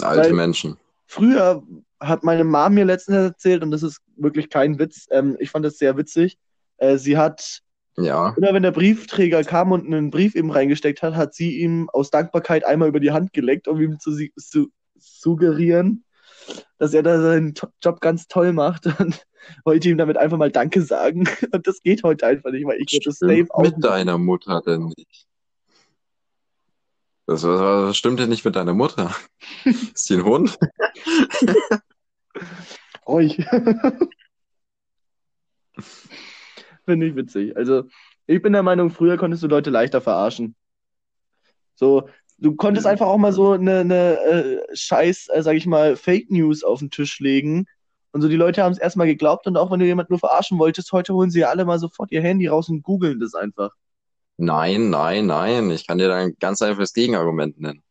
Alte 0.00 0.22
Weil- 0.22 0.32
Menschen. 0.32 0.76
Früher 1.06 1.62
hat 2.00 2.22
meine 2.24 2.44
Mom 2.44 2.74
mir 2.74 2.84
letztens 2.84 3.16
erzählt, 3.16 3.62
und 3.62 3.70
das 3.70 3.82
ist 3.82 4.00
wirklich 4.16 4.50
kein 4.50 4.78
Witz, 4.78 5.06
ähm, 5.10 5.36
ich 5.40 5.50
fand 5.50 5.64
das 5.64 5.78
sehr 5.78 5.96
witzig. 5.96 6.38
Äh, 6.76 6.96
sie 6.98 7.16
hat, 7.16 7.62
Ja. 8.00 8.34
immer 8.36 8.54
wenn 8.54 8.62
der 8.62 8.70
Briefträger 8.70 9.42
kam 9.42 9.72
und 9.72 9.86
einen 9.86 10.10
Brief 10.10 10.34
eben 10.34 10.50
reingesteckt 10.50 11.02
hat, 11.02 11.14
hat 11.14 11.34
sie 11.34 11.58
ihm 11.58 11.90
aus 11.92 12.10
Dankbarkeit 12.10 12.64
einmal 12.64 12.88
über 12.88 13.00
die 13.00 13.10
Hand 13.10 13.32
geleckt, 13.32 13.66
um 13.66 13.80
ihm 13.80 13.98
zu, 13.98 14.16
zu 14.36 14.68
suggerieren, 14.96 16.04
dass 16.78 16.94
er 16.94 17.02
da 17.02 17.20
seinen 17.20 17.54
Job 17.82 18.00
ganz 18.00 18.28
toll 18.28 18.52
macht 18.52 18.86
und 18.86 19.26
wollte 19.64 19.88
ihm 19.88 19.98
damit 19.98 20.16
einfach 20.16 20.38
mal 20.38 20.50
Danke 20.50 20.82
sagen. 20.82 21.28
Und 21.52 21.66
das 21.66 21.82
geht 21.82 22.02
heute 22.02 22.26
einfach 22.26 22.50
nicht, 22.50 22.66
weil 22.66 22.78
ich 22.80 23.00
das 23.04 23.16
Stimmt 23.16 23.50
auch 23.52 23.62
mit 23.62 23.82
deiner 23.82 24.18
Mutter 24.18 24.60
denn 24.60 24.92
nicht? 24.96 25.26
Das, 27.26 27.44
was 27.44 27.96
stimmt 27.96 28.20
denn 28.20 28.30
nicht 28.30 28.44
mit 28.44 28.56
deiner 28.56 28.74
Mutter? 28.74 29.14
Ist 29.64 30.08
die 30.08 30.14
ein 30.14 30.24
Hund? 30.24 30.58
Ruhig. 33.06 33.44
Finde 36.88 37.06
ich 37.06 37.16
witzig. 37.16 37.54
Also, 37.54 37.84
ich 38.26 38.40
bin 38.40 38.54
der 38.54 38.62
Meinung, 38.62 38.88
früher 38.88 39.18
konntest 39.18 39.42
du 39.42 39.46
Leute 39.46 39.68
leichter 39.68 40.00
verarschen. 40.00 40.56
So, 41.74 42.08
du 42.38 42.56
konntest 42.56 42.86
einfach 42.86 43.06
auch 43.06 43.18
mal 43.18 43.34
so 43.34 43.52
eine, 43.52 43.80
eine 43.80 44.18
äh, 44.20 44.60
Scheiß, 44.74 45.28
äh, 45.34 45.42
sag 45.42 45.54
ich 45.56 45.66
mal, 45.66 45.96
Fake 45.96 46.30
News 46.30 46.64
auf 46.64 46.78
den 46.78 46.90
Tisch 46.90 47.20
legen. 47.20 47.66
Und 48.12 48.22
so, 48.22 48.28
die 48.28 48.36
Leute 48.36 48.62
haben 48.62 48.72
es 48.72 48.78
erstmal 48.78 49.06
geglaubt 49.06 49.46
und 49.46 49.58
auch 49.58 49.70
wenn 49.70 49.80
du 49.80 49.84
jemanden 49.84 50.14
nur 50.14 50.18
verarschen 50.18 50.58
wolltest, 50.58 50.90
heute 50.92 51.12
holen 51.12 51.30
sie 51.30 51.40
ja 51.40 51.50
alle 51.50 51.66
mal 51.66 51.78
sofort 51.78 52.10
ihr 52.10 52.22
Handy 52.22 52.46
raus 52.46 52.70
und 52.70 52.82
googeln 52.82 53.20
das 53.20 53.34
einfach. 53.34 53.72
Nein, 54.38 54.88
nein, 54.88 55.26
nein. 55.26 55.70
Ich 55.70 55.86
kann 55.86 55.98
dir 55.98 56.08
da 56.08 56.16
ein 56.16 56.36
ganz 56.40 56.62
einfaches 56.62 56.94
Gegenargument 56.94 57.60
nennen. 57.60 57.82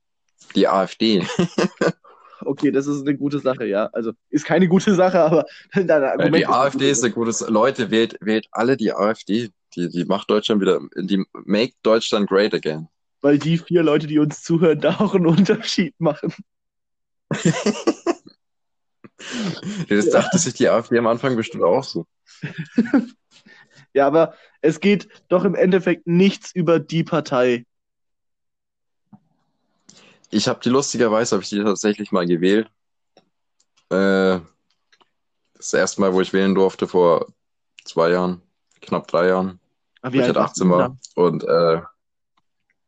Die 0.55 0.67
AfD. 0.67 1.23
Okay, 2.47 2.71
das 2.71 2.88
ist 2.88 3.01
eine 3.01 3.17
gute 3.17 3.39
Sache, 3.39 3.65
ja. 3.65 3.89
Also, 3.93 4.13
ist 4.29 4.45
keine 4.45 4.67
gute 4.67 4.95
Sache, 4.95 5.19
aber 5.19 5.45
dein 5.73 6.03
Argument 6.03 6.36
Die 6.36 6.41
ist 6.41 6.47
eine 6.47 6.55
AfD 6.55 6.77
gute 6.77 6.86
ist 6.91 7.03
ein 7.03 7.12
gutes. 7.12 7.49
Leute, 7.49 7.91
wählt, 7.91 8.17
wählt 8.21 8.47
alle 8.51 8.77
die 8.77 8.93
AfD. 8.93 9.49
Die, 9.75 9.89
die 9.89 10.05
macht 10.05 10.29
Deutschland 10.29 10.62
wieder, 10.62 10.79
die 10.95 11.23
make 11.45 11.73
Deutschland 11.83 12.29
great 12.29 12.53
again. 12.53 12.88
weil 13.21 13.38
die 13.38 13.57
vier 13.57 13.83
Leute, 13.83 14.07
die 14.07 14.19
uns 14.19 14.41
zuhören, 14.41 14.79
da 14.79 14.99
auch 14.99 15.13
einen 15.13 15.27
Unterschied 15.27 15.93
machen. 15.99 16.33
Das 19.89 20.12
dachte 20.12 20.38
sich 20.38 20.53
die 20.53 20.69
AfD 20.69 20.97
am 20.97 21.07
Anfang 21.07 21.36
bestimmt 21.36 21.63
auch 21.63 21.83
so. 21.83 22.05
Ja, 23.93 24.05
aber 24.05 24.36
es 24.62 24.79
geht 24.79 25.07
doch 25.27 25.43
im 25.43 25.55
Endeffekt 25.55 26.05
nichts 26.05 26.53
über 26.53 26.79
die 26.79 27.03
Partei. 27.03 27.65
Ich 30.30 30.48
habe 30.48 30.60
die 30.62 30.70
lustigerweise, 30.70 31.36
habe 31.36 31.44
ich 31.44 31.50
die 31.50 31.63
tatsächlich 31.63 32.12
mal 32.12 32.26
gewählt. 32.26 32.70
Äh, 33.90 34.40
das 35.56 35.74
erste 35.74 36.02
Mal, 36.02 36.13
wo 36.13 36.22
ich 36.22 36.34
wählen 36.34 36.54
durfte, 36.54 36.88
vor 36.88 37.28
zwei 37.86 38.12
Jahren, 38.12 38.42
knapp 38.82 39.08
drei 39.08 39.28
Jahren, 39.28 39.60
Aber 40.02 40.13
wo 40.13 40.20
ich 40.20 40.26
halt 40.26 40.38
18 40.38 40.70
war. 40.70 40.98
Und 41.16 41.44
äh, 41.44 41.82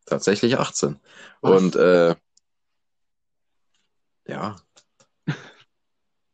tatsächlich 0.06 0.58
18. 0.58 1.00
Was? 1.42 1.62
Und 1.62 1.76
äh, 1.76 2.16
Ja. 4.28 4.56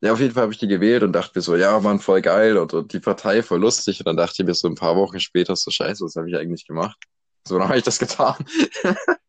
Ja, 0.02 0.14
auf 0.14 0.20
jeden 0.20 0.34
Fall 0.36 0.44
habe 0.44 0.54
ich 0.54 0.60
die 0.60 0.68
gewählt 0.68 1.02
und 1.02 1.14
dachte 1.14 1.32
mir 1.34 1.42
so, 1.42 1.56
ja, 1.56 1.80
Mann, 1.80 2.00
voll 2.00 2.22
geil 2.22 2.58
und, 2.58 2.74
und 2.76 2.94
die 2.94 3.00
Partei 3.00 3.42
voll 3.42 3.60
lustig. 3.60 4.00
Und 4.02 4.06
dann 4.06 4.18
dachte 4.18 4.36
ich 4.38 4.46
mir 4.46 4.54
so 4.54 4.68
ein 4.68 4.76
paar 4.76 4.96
Wochen 4.96 5.20
später 5.20 5.56
so, 5.56 5.72
scheiße, 5.72 6.06
was 6.06 6.16
habe 6.16 6.30
ich 6.30 6.36
eigentlich 6.36 6.68
gemacht? 6.68 6.96
So, 7.48 7.58
dann 7.58 7.70
habe 7.70 7.80
ich 7.80 7.84
das 7.86 7.98
getan. 7.98 8.36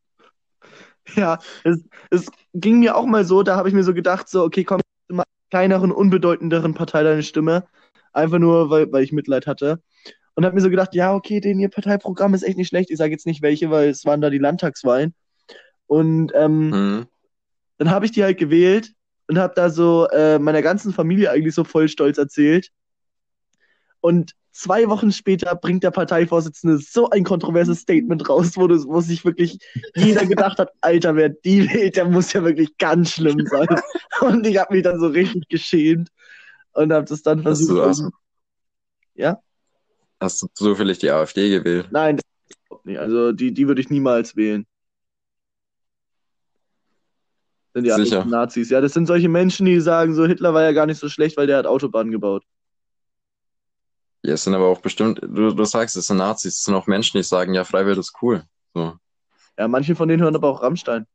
Ja, 1.14 1.38
es, 1.64 1.84
es 2.10 2.30
ging 2.52 2.80
mir 2.80 2.96
auch 2.96 3.06
mal 3.06 3.24
so, 3.24 3.42
da 3.42 3.56
habe 3.56 3.68
ich 3.68 3.74
mir 3.74 3.84
so 3.84 3.94
gedacht, 3.94 4.28
so, 4.28 4.42
okay, 4.42 4.64
komm, 4.64 4.80
mal 5.08 5.24
kleineren, 5.50 5.92
unbedeutenderen 5.92 6.74
Partei 6.74 7.02
deine 7.02 7.22
Stimme. 7.22 7.66
Einfach 8.12 8.38
nur, 8.38 8.70
weil, 8.70 8.90
weil 8.92 9.04
ich 9.04 9.12
Mitleid 9.12 9.46
hatte. 9.46 9.80
Und 10.34 10.44
habe 10.44 10.54
mir 10.54 10.60
so 10.60 10.70
gedacht, 10.70 10.94
ja, 10.94 11.14
okay, 11.14 11.40
den 11.40 11.60
ihr 11.60 11.68
Parteiprogramm 11.70 12.34
ist 12.34 12.42
echt 12.42 12.56
nicht 12.56 12.68
schlecht. 12.68 12.90
Ich 12.90 12.98
sage 12.98 13.12
jetzt 13.12 13.26
nicht 13.26 13.42
welche, 13.42 13.70
weil 13.70 13.88
es 13.88 14.04
waren 14.04 14.20
da 14.20 14.30
die 14.30 14.38
Landtagswahlen. 14.38 15.14
Und 15.86 16.32
ähm, 16.34 16.70
Mhm. 16.70 17.06
dann 17.78 17.90
habe 17.90 18.04
ich 18.06 18.12
die 18.12 18.24
halt 18.24 18.38
gewählt 18.38 18.92
und 19.28 19.38
habe 19.38 19.54
da 19.54 19.70
so 19.70 20.08
äh, 20.08 20.38
meiner 20.38 20.62
ganzen 20.62 20.92
Familie 20.92 21.30
eigentlich 21.30 21.54
so 21.54 21.64
voll 21.64 21.88
stolz 21.88 22.18
erzählt. 22.18 22.70
Und 24.00 24.32
zwei 24.56 24.88
Wochen 24.88 25.12
später 25.12 25.54
bringt 25.54 25.84
der 25.84 25.90
Parteivorsitzende 25.90 26.78
so 26.78 27.10
ein 27.10 27.24
kontroverses 27.24 27.80
Statement 27.80 28.28
raus, 28.28 28.56
wo, 28.56 28.66
das, 28.66 28.86
wo 28.86 29.00
sich 29.00 29.24
wirklich 29.24 29.58
jeder 29.94 30.24
gedacht 30.26 30.58
hat, 30.58 30.70
Alter, 30.80 31.14
wer 31.14 31.28
die 31.28 31.70
wählt, 31.70 31.96
der 31.96 32.06
muss 32.06 32.32
ja 32.32 32.42
wirklich 32.42 32.76
ganz 32.78 33.12
schlimm 33.12 33.46
sein. 33.46 33.68
Und 34.20 34.46
ich 34.46 34.58
habe 34.58 34.74
mich 34.74 34.82
dann 34.82 34.98
so 34.98 35.08
richtig 35.08 35.48
geschämt 35.48 36.08
und 36.72 36.92
habe 36.92 37.04
das 37.04 37.22
dann 37.22 37.44
Hast 37.44 37.66
versucht. 37.66 37.78
du, 37.78 37.84
hast, 37.84 38.10
ja? 39.14 39.40
hast 40.20 40.42
du 40.42 40.46
zufällig 40.54 40.98
die 40.98 41.10
AfD 41.10 41.50
gewählt? 41.50 41.88
Nein, 41.90 42.16
das 42.16 42.24
überhaupt 42.66 42.86
nicht. 42.86 42.98
Also 42.98 43.32
die, 43.32 43.52
die 43.52 43.68
würde 43.68 43.82
ich 43.82 43.90
niemals 43.90 44.36
wählen. 44.36 44.66
Sind 47.74 47.84
ja 47.84 47.94
alles 47.94 48.08
Sicher. 48.08 48.24
Nazis. 48.24 48.70
Ja, 48.70 48.80
das 48.80 48.94
sind 48.94 49.06
solche 49.06 49.28
Menschen, 49.28 49.66
die 49.66 49.80
sagen, 49.80 50.14
so 50.14 50.24
Hitler 50.24 50.54
war 50.54 50.62
ja 50.62 50.72
gar 50.72 50.86
nicht 50.86 50.98
so 50.98 51.10
schlecht, 51.10 51.36
weil 51.36 51.46
der 51.46 51.58
hat 51.58 51.66
Autobahnen 51.66 52.10
gebaut. 52.10 52.42
Ja, 54.26 54.34
es 54.34 54.42
sind 54.42 54.56
aber 54.56 54.66
auch 54.66 54.80
bestimmt, 54.80 55.20
du, 55.22 55.54
du 55.54 55.64
sagst, 55.64 55.94
es 55.94 56.08
sind 56.08 56.16
Nazis, 56.16 56.56
es 56.56 56.64
sind 56.64 56.74
auch 56.74 56.88
Menschen, 56.88 57.16
die 57.16 57.22
sagen, 57.22 57.54
ja, 57.54 57.62
Freiwild 57.62 57.96
ist 57.96 58.12
cool. 58.20 58.42
So. 58.74 58.94
Ja, 59.56 59.68
manche 59.68 59.94
von 59.94 60.08
denen 60.08 60.20
hören 60.20 60.34
aber 60.34 60.48
auch 60.48 60.62
Rammstein. 60.62 61.06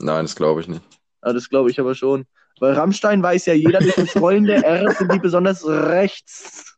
Nein, 0.00 0.24
das 0.24 0.34
glaube 0.34 0.62
ich 0.62 0.66
nicht. 0.66 0.82
Ja, 1.24 1.32
das 1.32 1.48
glaube 1.48 1.70
ich 1.70 1.78
aber 1.78 1.94
schon. 1.94 2.26
Weil 2.58 2.72
Rammstein 2.72 3.22
weiß 3.22 3.46
ja 3.46 3.54
jeder, 3.54 3.78
durch 3.78 3.94
das 3.94 4.16
rollende 4.16 4.64
R 4.64 4.90
sind 4.90 5.12
die 5.12 5.20
besonders 5.20 5.64
rechts. 5.64 6.76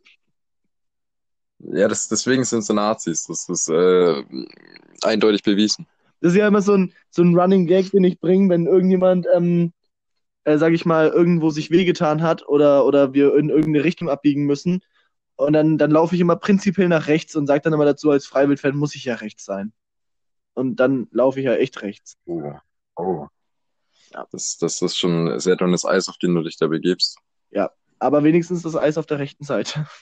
Ja, 1.60 1.88
das, 1.88 2.06
deswegen 2.08 2.44
sind 2.44 2.66
sie 2.66 2.74
Nazis. 2.74 3.24
Das 3.24 3.48
ist 3.48 3.70
äh, 3.70 4.22
eindeutig 5.00 5.42
bewiesen. 5.42 5.86
Das 6.20 6.32
ist 6.32 6.38
ja 6.38 6.46
immer 6.46 6.60
so 6.60 6.74
ein, 6.74 6.92
so 7.08 7.22
ein 7.22 7.34
Running 7.34 7.66
Gag, 7.66 7.92
den 7.92 8.04
ich 8.04 8.20
bringe, 8.20 8.50
wenn 8.50 8.66
irgendjemand, 8.66 9.26
ähm, 9.34 9.72
äh, 10.46 10.58
sag 10.58 10.72
ich 10.72 10.86
mal, 10.86 11.08
irgendwo 11.08 11.50
sich 11.50 11.70
wehgetan 11.70 12.22
hat 12.22 12.48
oder, 12.48 12.84
oder 12.84 13.14
wir 13.14 13.34
in 13.36 13.50
irgendeine 13.50 13.84
Richtung 13.84 14.08
abbiegen 14.08 14.44
müssen. 14.44 14.80
Und 15.36 15.52
dann, 15.52 15.76
dann 15.76 15.90
laufe 15.90 16.14
ich 16.14 16.20
immer 16.20 16.36
prinzipiell 16.36 16.88
nach 16.88 17.08
rechts 17.08 17.36
und 17.36 17.46
sage 17.46 17.60
dann 17.60 17.74
immer 17.74 17.84
dazu, 17.84 18.10
als 18.10 18.26
Freiwild-Fan 18.26 18.74
muss 18.74 18.94
ich 18.94 19.04
ja 19.04 19.16
rechts 19.16 19.44
sein. 19.44 19.72
Und 20.54 20.76
dann 20.76 21.08
laufe 21.10 21.40
ich 21.40 21.46
ja 21.46 21.54
echt 21.54 21.82
rechts. 21.82 22.16
Oh. 22.24 22.54
Oh. 22.96 23.26
Ja. 24.12 24.26
Das, 24.30 24.56
das 24.58 24.80
ist 24.80 24.96
schon 24.96 25.38
sehr 25.38 25.56
dünnes 25.56 25.84
Eis, 25.84 26.08
auf 26.08 26.16
den 26.16 26.34
du 26.34 26.42
dich 26.42 26.56
da 26.56 26.66
begibst. 26.68 27.18
Aber 27.98 28.24
wenigstens 28.24 28.62
das 28.62 28.76
Eis 28.76 28.98
auf 28.98 29.06
der 29.06 29.18
rechten 29.18 29.44
Seite. 29.44 29.86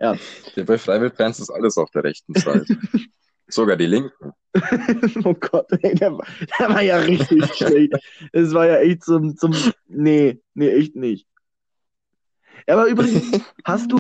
Ja. 0.01 0.17
Ja, 0.55 0.65
bei 0.65 0.79
Freiwild-Fans 0.79 1.41
ist 1.41 1.51
alles 1.51 1.77
auf 1.77 1.91
der 1.91 2.05
rechten 2.05 2.35
Seite. 2.35 2.79
Sogar 3.51 3.77
die 3.77 3.87
Linken. 3.87 4.33
oh 5.25 5.35
Gott, 5.35 5.67
ey, 5.83 5.95
der, 5.95 6.13
war- 6.13 6.27
der 6.59 6.69
war 6.69 6.83
ja 6.83 6.97
richtig 6.99 7.45
schlecht. 7.55 7.95
Das 8.33 8.53
war 8.53 8.67
ja 8.67 8.77
echt 8.79 9.05
zum, 9.05 9.37
zum. 9.37 9.55
Nee, 9.87 10.41
nee, 10.55 10.69
echt 10.71 10.97
nicht. 10.97 11.27
Aber 12.67 12.87
übrigens, 12.87 13.41
hast 13.65 13.93
du, 13.93 13.99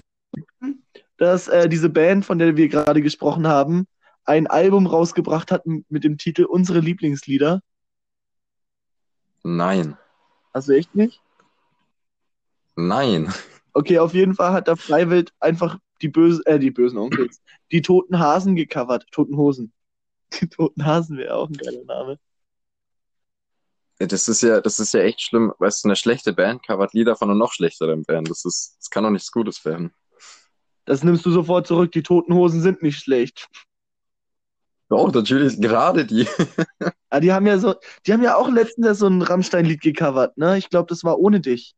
dass 1.16 1.48
äh, 1.48 1.68
diese 1.68 1.88
Band, 1.88 2.24
von 2.24 2.38
der 2.38 2.56
wir 2.56 2.68
gerade 2.68 3.02
gesprochen 3.02 3.46
haben, 3.46 3.86
ein 4.24 4.46
Album 4.46 4.86
rausgebracht 4.86 5.50
hat 5.50 5.64
mit 5.66 6.04
dem 6.04 6.18
Titel 6.18 6.44
Unsere 6.44 6.80
Lieblingslieder? 6.80 7.62
Nein. 9.42 9.96
Hast 10.52 10.68
du 10.68 10.72
echt 10.76 10.94
nicht? 10.94 11.20
Nein. 12.76 13.32
Okay, 13.72 13.98
auf 13.98 14.14
jeden 14.14 14.34
Fall 14.34 14.52
hat 14.52 14.68
der 14.68 14.76
Freiwild 14.76 15.32
einfach 15.40 15.78
die 16.02 16.08
böse, 16.08 16.42
äh, 16.46 16.58
die 16.58 16.70
bösen 16.70 16.98
Onkels, 16.98 17.42
die 17.72 17.82
toten 17.82 18.18
Hasen 18.18 18.56
gecovert. 18.56 19.06
Toten 19.10 19.36
Hosen. 19.36 19.72
Die 20.40 20.48
toten 20.48 20.84
Hasen 20.84 21.16
wäre 21.16 21.34
auch 21.34 21.48
ein 21.48 21.56
geiler 21.56 21.84
Name. 21.84 22.18
Das 23.98 24.28
ist 24.28 24.42
ja, 24.42 24.60
das 24.60 24.80
ist 24.80 24.94
ja 24.94 25.00
echt 25.00 25.20
schlimm. 25.20 25.52
Weißt 25.58 25.84
du, 25.84 25.88
eine 25.88 25.96
schlechte 25.96 26.32
Band 26.32 26.64
covert 26.66 26.94
Lieder 26.94 27.16
von 27.16 27.28
einer 27.28 27.38
noch 27.38 27.52
schlechteren 27.52 28.04
Band. 28.04 28.30
Das 28.30 28.44
ist, 28.44 28.76
das 28.78 28.88
kann 28.88 29.04
doch 29.04 29.10
nichts 29.10 29.30
Gutes 29.30 29.64
werden. 29.64 29.92
Das 30.86 31.04
nimmst 31.04 31.26
du 31.26 31.30
sofort 31.30 31.66
zurück. 31.66 31.92
Die 31.92 32.02
toten 32.02 32.34
Hosen 32.34 32.62
sind 32.62 32.82
nicht 32.82 32.98
schlecht. 32.98 33.48
Doch, 34.88 35.12
natürlich, 35.12 35.60
gerade 35.60 36.04
die. 36.04 36.26
Ah, 37.12 37.18
die 37.18 37.32
haben 37.32 37.46
ja 37.46 37.58
so, 37.58 37.74
die 38.06 38.12
haben 38.12 38.22
ja 38.22 38.36
auch 38.36 38.48
letztens 38.48 39.00
so 39.00 39.08
ein 39.08 39.20
Rammstein-Lied 39.20 39.80
gecovert, 39.80 40.38
ne? 40.38 40.58
Ich 40.58 40.70
glaube, 40.70 40.86
das 40.88 41.02
war 41.02 41.18
ohne 41.18 41.40
dich. 41.40 41.74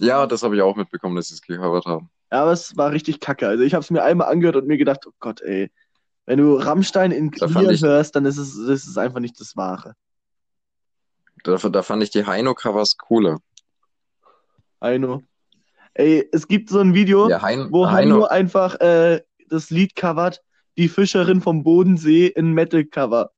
Ja, 0.00 0.26
das 0.26 0.42
habe 0.42 0.56
ich 0.56 0.62
auch 0.62 0.76
mitbekommen, 0.76 1.16
dass 1.16 1.28
sie 1.28 1.34
es 1.34 1.42
gecovert 1.42 1.84
haben. 1.86 2.10
Ja, 2.30 2.42
aber 2.42 2.52
es 2.52 2.76
war 2.76 2.92
richtig 2.92 3.20
kacke. 3.20 3.46
Also 3.46 3.62
ich 3.64 3.74
habe 3.74 3.82
es 3.82 3.90
mir 3.90 4.02
einmal 4.02 4.28
angehört 4.28 4.56
und 4.56 4.66
mir 4.66 4.78
gedacht, 4.78 5.06
oh 5.06 5.12
Gott, 5.20 5.40
ey, 5.42 5.70
wenn 6.24 6.38
du 6.38 6.54
Rammstein 6.56 7.10
in 7.12 7.30
Da 7.30 7.46
Clear 7.46 7.70
ich- 7.70 7.82
hörst, 7.82 8.16
dann 8.16 8.24
ist 8.24 8.38
es, 8.38 8.56
ist 8.56 8.96
einfach 8.96 9.20
nicht 9.20 9.38
das 9.40 9.56
Wahre. 9.56 9.94
Da, 11.44 11.56
da 11.56 11.82
fand 11.82 12.02
ich 12.02 12.10
die 12.10 12.24
Heino-Covers 12.24 12.96
cooler. 12.96 13.38
Heino. 14.80 15.22
Ey, 15.94 16.26
es 16.32 16.48
gibt 16.48 16.70
so 16.70 16.78
ein 16.80 16.94
Video, 16.94 17.28
Ja, 17.28 17.42
Hein, 17.42 17.68
wo 17.70 17.86
Heino 17.86 18.14
Heino, 18.14 18.24
einfach 18.24 18.80
äh, 18.80 19.22
das 19.48 19.70
Lied 19.70 19.94
covert, 19.94 20.42
die 20.78 20.88
Fischerin 20.88 21.42
vom 21.42 21.62
Bodensee 21.64 22.28
in 22.28 22.52
Metal-Cover. 22.52 23.30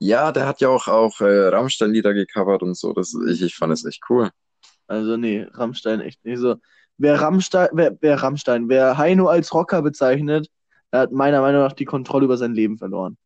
Ja, 0.00 0.32
der 0.32 0.46
hat 0.46 0.60
ja 0.60 0.68
auch, 0.68 0.88
auch 0.88 1.20
äh, 1.20 1.48
Rammstein-Lieder 1.48 2.14
gecovert 2.14 2.62
und 2.62 2.76
so. 2.76 2.92
Das, 2.94 3.14
ich, 3.28 3.42
ich 3.42 3.54
fand 3.54 3.72
es 3.72 3.84
echt 3.84 4.02
cool. 4.08 4.30
Also 4.88 5.16
nee, 5.16 5.46
Rammstein 5.52 6.00
echt 6.00 6.24
nicht 6.24 6.38
so. 6.38 6.56
Wer 6.96 7.20
Rammstein, 7.20 7.68
wer, 7.72 7.96
wer 8.00 8.22
Rammstein, 8.22 8.68
wer 8.68 8.96
Heino 8.98 9.28
als 9.28 9.54
Rocker 9.54 9.82
bezeichnet, 9.82 10.48
der 10.90 11.00
hat 11.00 11.12
meiner 11.12 11.42
Meinung 11.42 11.62
nach 11.62 11.74
die 11.74 11.84
Kontrolle 11.84 12.24
über 12.24 12.36
sein 12.36 12.54
Leben 12.54 12.78
verloren. 12.78 13.16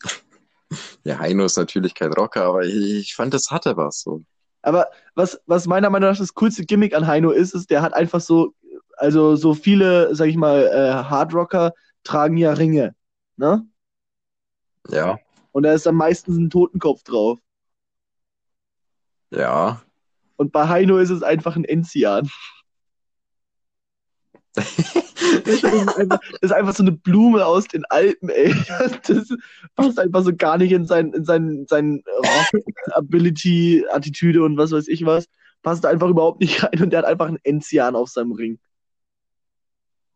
Ja, 1.04 1.20
Heino 1.20 1.44
ist 1.44 1.56
natürlich 1.56 1.94
kein 1.94 2.12
Rocker, 2.12 2.42
aber 2.44 2.64
ich, 2.64 2.74
ich 2.74 3.14
fand, 3.14 3.32
das 3.32 3.52
hatte 3.52 3.76
was 3.76 4.00
so. 4.00 4.22
Aber 4.62 4.88
was, 5.14 5.40
was 5.46 5.68
meiner 5.68 5.90
Meinung 5.90 6.10
nach 6.10 6.18
das 6.18 6.34
coolste 6.34 6.64
Gimmick 6.64 6.92
an 6.92 7.06
Heino 7.06 7.30
ist, 7.30 7.54
ist, 7.54 7.70
der 7.70 7.82
hat 7.82 7.94
einfach 7.94 8.20
so, 8.20 8.52
also 8.96 9.36
so 9.36 9.54
viele, 9.54 10.12
sag 10.16 10.26
ich 10.26 10.36
mal, 10.36 10.64
äh, 10.64 11.04
Hardrocker 11.08 11.72
tragen 12.02 12.36
ja 12.36 12.52
Ringe, 12.52 12.96
ne? 13.36 13.64
Ja, 14.90 15.18
Und 15.52 15.64
da 15.64 15.72
ist 15.72 15.86
am 15.86 15.96
meisten 15.96 16.32
ein 16.36 16.50
Totenkopf 16.50 17.02
drauf. 17.02 17.38
ja. 19.30 19.82
Und 20.38 20.52
bei 20.52 20.68
Heino 20.68 20.98
ist 20.98 21.08
es 21.08 21.22
einfach 21.22 21.56
ein 21.56 21.64
Enzian. 21.64 22.30
Das 25.44 25.62
ist, 25.62 25.64
einfach, 25.64 26.18
das 26.20 26.40
ist 26.40 26.52
einfach 26.52 26.74
so 26.74 26.82
eine 26.82 26.92
Blume 26.92 27.46
aus 27.46 27.66
den 27.66 27.84
Alpen, 27.86 28.28
ey. 28.28 28.54
Das 29.06 29.28
passt 29.74 29.98
einfach 29.98 30.24
so 30.24 30.34
gar 30.34 30.58
nicht 30.58 30.72
in 30.72 30.86
sein, 30.86 31.12
in 31.12 31.24
sein, 31.24 31.66
sein 31.68 32.02
Rock-Ability, 32.18 33.86
Attitüde 33.90 34.42
und 34.42 34.56
was 34.56 34.72
weiß 34.72 34.88
ich 34.88 35.04
was. 35.04 35.26
Passt 35.62 35.86
einfach 35.86 36.08
überhaupt 36.08 36.40
nicht 36.40 36.62
rein 36.62 36.82
und 36.82 36.90
der 36.90 37.00
hat 37.00 37.06
einfach 37.06 37.26
einen 37.26 37.38
Enzian 37.42 37.96
auf 37.96 38.08
seinem 38.08 38.32
Ring. 38.32 38.58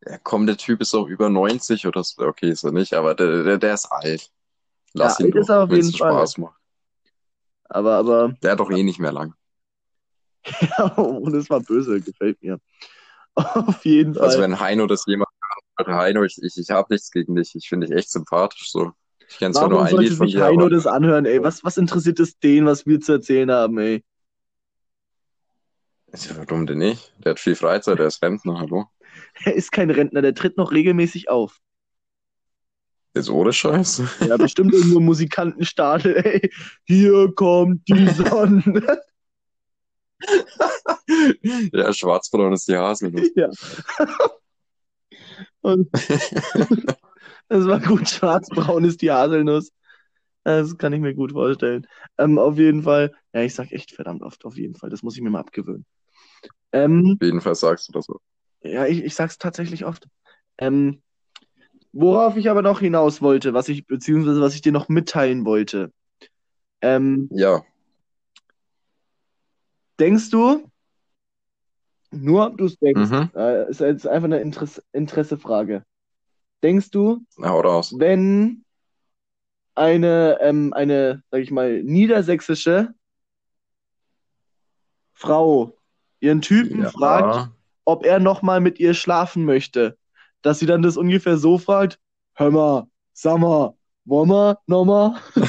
Ja, 0.07 0.19
komm, 0.23 0.47
der 0.47 0.57
Typ 0.57 0.81
ist 0.81 0.95
auch 0.95 1.07
über 1.07 1.29
90 1.29 1.87
oder 1.87 2.03
so. 2.03 2.23
Okay, 2.23 2.51
ist 2.51 2.65
er 2.65 2.73
nicht, 2.73 2.95
aber 2.95 3.15
der, 3.15 3.43
der, 3.45 3.59
der 3.59 3.75
ist 3.75 3.87
alt. 3.87 4.31
Lass 4.95 5.19
Ja, 5.19 5.27
ihn 5.27 5.37
ist 5.37 5.49
doch, 5.49 5.63
auf 5.65 5.71
jeden 5.71 5.93
Fall. 5.93 6.13
Spaß 6.13 6.39
macht. 6.39 6.61
Aber, 7.65 7.95
aber, 7.97 8.35
Der 8.43 8.53
hat 8.53 8.61
doch 8.61 8.71
eh 8.71 8.83
nicht 8.83 8.99
mehr 8.99 9.13
lang. 9.13 9.35
ja, 10.61 10.85
und 10.95 11.35
es 11.35 11.49
war 11.51 11.61
böse, 11.61 12.01
gefällt 12.01 12.43
mir. 12.43 12.59
Auf 13.37 13.85
jeden 13.85 14.15
Fall. 14.15 14.25
Also 14.25 14.41
wenn 14.41 14.59
Heino 14.59 14.87
das 14.87 15.05
jemand 15.07 15.29
hört, 15.77 15.89
Heino, 15.89 16.25
ich, 16.25 16.37
ich, 16.43 16.57
ich 16.57 16.71
habe 16.71 16.93
nichts 16.93 17.11
gegen 17.11 17.37
dich. 17.37 17.55
Ich 17.55 17.69
finde 17.69 17.87
dich 17.87 17.97
echt 17.97 18.11
sympathisch 18.11 18.71
so. 18.71 18.93
Ich 19.29 19.39
kenne 19.39 19.55
zwar 19.55 19.69
nur 19.69 19.85
ein 19.85 19.97
Lied 19.97 20.15
von 20.15 20.27
dir, 20.27 20.45
Heino 20.45 20.63
aber 20.63 20.71
das 20.71 20.87
anhören, 20.87 21.25
ey? 21.25 21.43
Was, 21.43 21.63
was 21.63 21.77
interessiert 21.77 22.19
es 22.19 22.39
den, 22.39 22.67
was 22.67 22.87
wir 22.87 23.01
zu 23.01 23.13
erzählen 23.13 23.51
haben, 23.51 23.79
ey? 23.79 24.05
Ja, 26.13 26.37
warum 26.37 26.67
denn 26.67 26.79
nicht? 26.79 27.15
Der 27.19 27.31
hat 27.31 27.41
viel 27.41 27.55
Freizeit, 27.55 27.99
der 27.99 28.07
ist 28.07 28.23
Rentner, 28.23 28.59
hallo. 28.59 28.87
Er 29.45 29.55
ist 29.55 29.73
kein 29.73 29.91
Rentner, 29.91 30.23
der 30.23 30.35
tritt 30.35 30.57
noch 30.57 30.73
regelmäßig 30.73 31.31
auf. 31.31 31.61
Ist 33.13 33.29
ohne 33.31 33.53
Scheiß. 33.53 34.03
Ja, 34.29 34.37
bestimmt 34.37 34.73
irgendwo 34.73 35.01
Musikantenstadel, 35.01 36.17
ey. 36.17 36.51
Hier 36.85 37.33
kommt 37.35 37.87
die 37.89 38.09
Sonne. 38.09 39.01
ja, 41.73 41.93
schwarzbraun 41.93 42.53
ist 42.53 42.69
die 42.69 42.77
Haselnuss. 42.77 43.31
ja. 43.35 43.49
Und 45.63 45.91
das 47.49 47.67
war 47.67 47.81
gut. 47.81 48.09
Schwarzbraun 48.09 48.85
ist 48.85 49.03
die 49.03 49.11
Haselnuss. 49.11 49.73
Das 50.45 50.77
kann 50.79 50.93
ich 50.93 51.01
mir 51.01 51.15
gut 51.15 51.33
vorstellen. 51.33 51.87
Ähm, 52.17 52.39
auf 52.39 52.57
jeden 52.59 52.83
Fall. 52.83 53.13
Ja, 53.33 53.43
ich 53.43 53.55
sag 53.55 53.73
echt 53.73 53.93
verdammt 53.93 54.23
oft 54.23 54.45
auf 54.45 54.57
jeden 54.57 54.75
Fall. 54.75 54.91
Das 54.91 55.03
muss 55.03 55.17
ich 55.17 55.23
mir 55.23 55.31
mal 55.31 55.41
abgewöhnen. 55.41 55.85
Ähm, 56.73 57.17
Auf 57.21 57.27
jeden 57.27 57.41
Fall 57.41 57.55
sagst 57.55 57.89
du 57.89 57.93
das 57.93 58.07
so. 58.07 58.21
ja, 58.63 58.87
ich, 58.87 59.05
ich 59.05 59.15
sag's 59.15 59.39
tatsächlich 59.39 59.85
oft. 59.85 60.07
Ähm, 60.59 61.03
worauf 61.93 62.37
ich 62.37 62.51
aber 62.51 62.63
noch 62.63 62.81
hinaus 62.81 63.21
wollte, 63.23 63.55
was 63.55 63.69
ich, 63.69 63.87
beziehungsweise 63.87 64.41
was 64.41 64.55
ich 64.55 64.63
dir 64.63 64.73
noch 64.73 64.89
mitteilen 64.89 65.45
wollte. 65.45 65.93
Ähm, 66.83 67.29
Ja, 67.33 67.63
denkst 70.01 70.31
du, 70.31 70.67
nur 72.11 72.47
ob 72.47 72.59
du 72.59 72.65
es 72.65 72.77
denkst, 72.79 73.11
mhm. 73.11 73.31
äh, 73.37 73.71
ist 73.71 73.81
jetzt 73.81 74.07
einfach 74.07 74.25
eine 74.25 74.41
Interesse, 74.41 74.83
Interessefrage. 74.93 75.85
Denkst 76.63 76.91
du, 76.91 77.25
raus. 77.39 77.95
wenn 77.97 78.65
eine, 79.75 80.39
ähm, 80.41 80.73
eine, 80.73 81.23
sag 81.31 81.41
ich 81.41 81.51
mal, 81.51 81.83
niedersächsische 81.83 82.93
Frau 85.15 85.77
ihren 86.19 86.43
Typen 86.43 86.85
fragt, 86.87 87.37
Ja, 87.37 87.53
ob 87.85 88.05
er 88.05 88.19
nochmal 88.19 88.61
mit 88.61 88.81
ihr 88.81 88.95
schlafen 88.95 89.45
möchte, 89.45 89.97
dass 90.43 90.59
sie 90.59 90.67
dann 90.67 90.83
das 90.83 90.97
ungefähr 90.97 91.37
so 91.37 91.59
fragt, 91.59 91.99
hör 92.35 92.51
mal, 92.51 92.87
sag 93.13 93.39
mal, 93.39 93.75
wollen 94.05 94.29
wir 94.31 94.59
nochmal? 94.67 95.21
Habe 95.21 95.45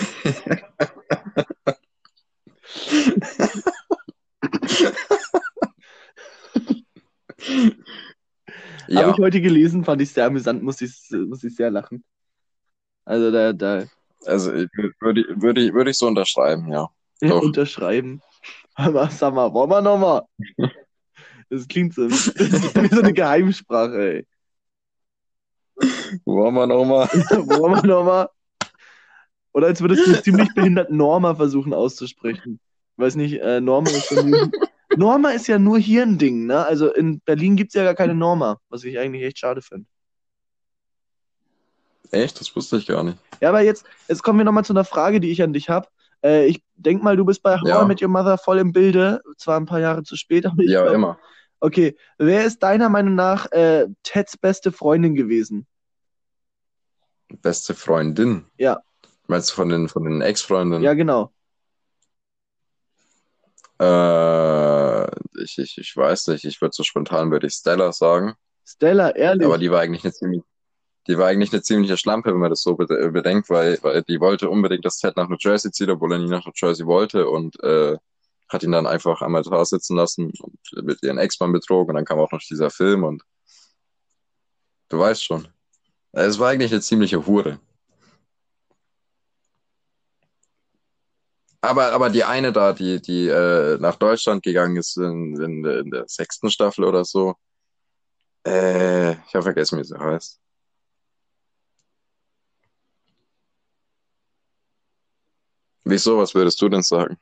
ja, 8.88 9.12
ich 9.12 9.18
heute 9.20 9.42
gelesen, 9.42 9.84
fand 9.84 10.02
ich 10.02 10.12
sehr 10.12 10.26
amüsant, 10.26 10.64
muss 10.64 10.82
ich, 10.82 10.92
muss 11.12 11.44
ich 11.44 11.56
sehr 11.56 11.72
lachen. 11.72 12.04
Also 13.06 13.32
da, 13.32 13.54
da 13.54 13.86
also 14.26 14.52
würde, 15.00 15.26
würde, 15.36 15.62
ich- 15.62 15.74
würde 15.74 15.90
ich 15.92 15.98
so 15.98 16.08
unterschreiben, 16.08 16.72
ja. 16.72 16.88
Doch. 17.22 17.42
unterschreiben. 17.42 18.22
Hör 18.76 18.92
mal, 18.92 19.10
sag 19.12 19.34
mal, 19.34 19.54
wollen 19.54 19.70
wir 19.70 19.82
nochmal? 19.82 20.24
Das 21.50 21.68
klingt 21.68 21.94
so, 21.94 22.08
das 22.08 22.28
ist 22.28 22.76
wie 22.82 22.88
so 22.96 23.02
eine 23.02 23.12
Geheimsprache, 23.12 24.14
ey. 24.14 24.28
Wollen 26.26 26.54
wir 26.56 26.68
nochmal? 26.68 27.08
Wollen 27.48 27.76
wir 27.84 27.88
nochmal? 27.88 28.30
Oder 29.54 29.68
als 29.68 29.82
würdest 29.82 30.08
du 30.08 30.22
ziemlich 30.22 30.54
behindert 30.54 30.92
Norma 30.92 31.36
versuchen 31.36 31.74
auszusprechen. 31.74 32.60
Ich 32.96 33.04
weiß 33.04 33.16
nicht, 33.16 33.42
äh, 33.42 33.60
Norma 33.60 33.90
ist 33.90 34.10
ja 34.12 34.24
nur, 34.24 34.52
Norma 34.96 35.30
ist 35.32 35.48
ja 35.48 35.60
nur 35.60 35.78
hier 35.80 36.04
ein 36.04 36.18
Ding, 36.18 36.46
ne? 36.46 36.66
Also 36.66 36.94
in 36.94 37.20
Berlin 37.22 37.56
gibt 37.56 37.70
es 37.72 37.74
ja 37.76 37.84
gar 37.84 37.96
keine 37.96 38.16
Norma, 38.16 38.60
was 38.70 38.84
ich 38.84 38.98
eigentlich 38.98 39.24
echt 39.24 39.40
schade 39.40 39.62
finde. 39.62 39.86
Echt? 42.12 42.40
Das 42.40 42.54
wusste 42.56 42.78
ich 42.78 42.88
gar 42.88 43.04
nicht. 43.04 43.18
Ja, 43.42 43.50
aber 43.50 43.62
jetzt, 43.62 43.86
jetzt 44.08 44.22
kommen 44.24 44.40
wir 44.40 44.46
nochmal 44.46 44.66
zu 44.66 44.74
einer 44.74 44.84
Frage, 44.86 45.20
die 45.20 45.32
ich 45.32 45.42
an 45.42 45.54
dich 45.54 45.70
habe. 45.70 45.88
Äh, 46.24 46.46
ich 46.46 46.62
denk 46.76 47.02
mal, 47.04 47.16
du 47.18 47.26
bist 47.26 47.42
bei 47.42 47.56
How 47.60 47.68
Ja. 47.68 47.86
Met 47.86 48.02
Your 48.02 48.10
Mother 48.10 48.38
voll 48.38 48.60
im 48.60 48.72
Bilde, 48.74 49.22
zwar 49.38 49.58
ein 49.60 49.66
paar 49.66 49.80
Jahre 49.80 50.04
zu 50.04 50.16
spät, 50.16 50.46
aber 50.46 50.62
ich 50.62 50.70
Ja, 50.72 50.84
glaub- 50.84 50.96
immer. 50.96 51.20
Okay, 51.64 51.96
wer 52.18 52.44
ist 52.46 52.64
deiner 52.64 52.90
Meinung 52.90 53.14
nach 53.16 53.52
äh, 53.52 53.88
Teds 54.04 54.36
beste 54.38 54.72
Freundin 54.72 55.14
gewesen? 55.16 55.68
Beste 57.42 57.74
Freundin. 57.74 58.46
Ja. 58.58 58.82
Meinst 59.28 59.52
du 59.52 59.56
von 59.56 59.70
den, 59.70 59.88
von 59.88 60.04
den 60.04 60.22
Ex-Freundinnen? 60.22 60.84
Ja, 60.84 60.94
genau. 60.94 61.32
Äh, 63.80 65.06
ich, 65.42 65.58
ich, 65.58 65.78
ich 65.78 65.96
weiß 65.96 66.28
nicht. 66.28 66.46
Ich 66.46 66.62
würde 66.62 66.74
so 66.74 66.84
spontan 66.84 67.32
würde 67.32 67.48
ich 67.48 67.54
Stella 67.54 67.92
sagen. 67.92 68.36
Stella, 68.66 69.10
ehrlich. 69.12 69.46
Aber 69.46 69.58
die 69.58 69.72
war 69.72 69.82
eigentlich 69.82 70.04
eine 70.04 70.14
ziemlich, 70.14 70.44
die 71.08 71.18
war 71.18 71.28
eigentlich 71.28 71.52
eine 71.52 71.62
ziemliche 71.62 71.98
Schlampe, 71.98 72.32
wenn 72.32 72.40
man 72.40 72.52
das 72.52 72.62
so 72.62 72.76
bede- 72.76 73.12
bedenkt, 73.12 73.50
weil, 73.50 73.80
weil 73.82 74.04
die 74.04 74.20
wollte 74.20 74.50
unbedingt, 74.50 74.86
dass 74.86 74.98
Ted 74.98 75.18
nach 75.18 75.30
New 75.30 75.38
Jersey 75.40 75.72
zieht, 75.72 75.90
obwohl 75.90 76.14
er 76.14 76.20
nie 76.20 76.28
nach 76.30 76.46
New 76.46 76.52
Jersey 76.56 76.86
wollte 76.86 77.28
und 77.28 77.62
äh, 77.64 77.98
hat 78.50 78.64
ihn 78.64 78.72
dann 78.72 78.86
einfach 78.86 79.22
am 79.22 79.36
Altar 79.36 79.66
sitzen 79.66 79.96
lassen 79.96 80.32
und 80.42 80.86
mit 80.86 81.02
ihren 81.02 81.18
Ex-Mann 81.18 81.54
betrogen 81.54 81.90
und 81.90 81.96
dann 81.96 82.06
kam 82.06 82.20
auch 82.20 82.32
noch 82.32 82.42
dieser 82.42 82.70
Film 82.70 83.04
und 83.04 83.24
du 84.90 85.00
weißt 85.00 85.24
schon. 85.24 85.48
Es 86.14 86.40
war 86.40 86.50
eigentlich 86.50 86.72
eine 86.72 86.80
ziemliche 86.82 87.26
Hure. 87.26 87.60
Aber, 91.62 91.92
aber 91.94 92.10
die 92.10 92.24
eine 92.24 92.52
da, 92.52 92.74
die, 92.74 93.02
die 93.02 93.28
äh, 93.28 93.78
nach 93.80 93.96
Deutschland 93.96 94.44
gegangen 94.44 94.78
ist 94.78 94.98
in, 94.98 95.36
in, 95.40 95.66
in 95.66 95.92
der 95.92 96.06
sechsten 96.08 96.50
Staffel 96.50 96.86
oder 96.86 97.06
so, 97.06 97.36
äh, 98.46 99.14
ich 99.14 99.34
habe 99.36 99.44
vergessen, 99.44 99.80
wie 99.80 99.84
sie 99.84 99.98
heißt. 99.98 100.40
Wieso, 105.84 106.18
was 106.18 106.34
würdest 106.34 106.60
du 106.62 106.70
denn 106.70 106.82
sagen? 106.82 107.18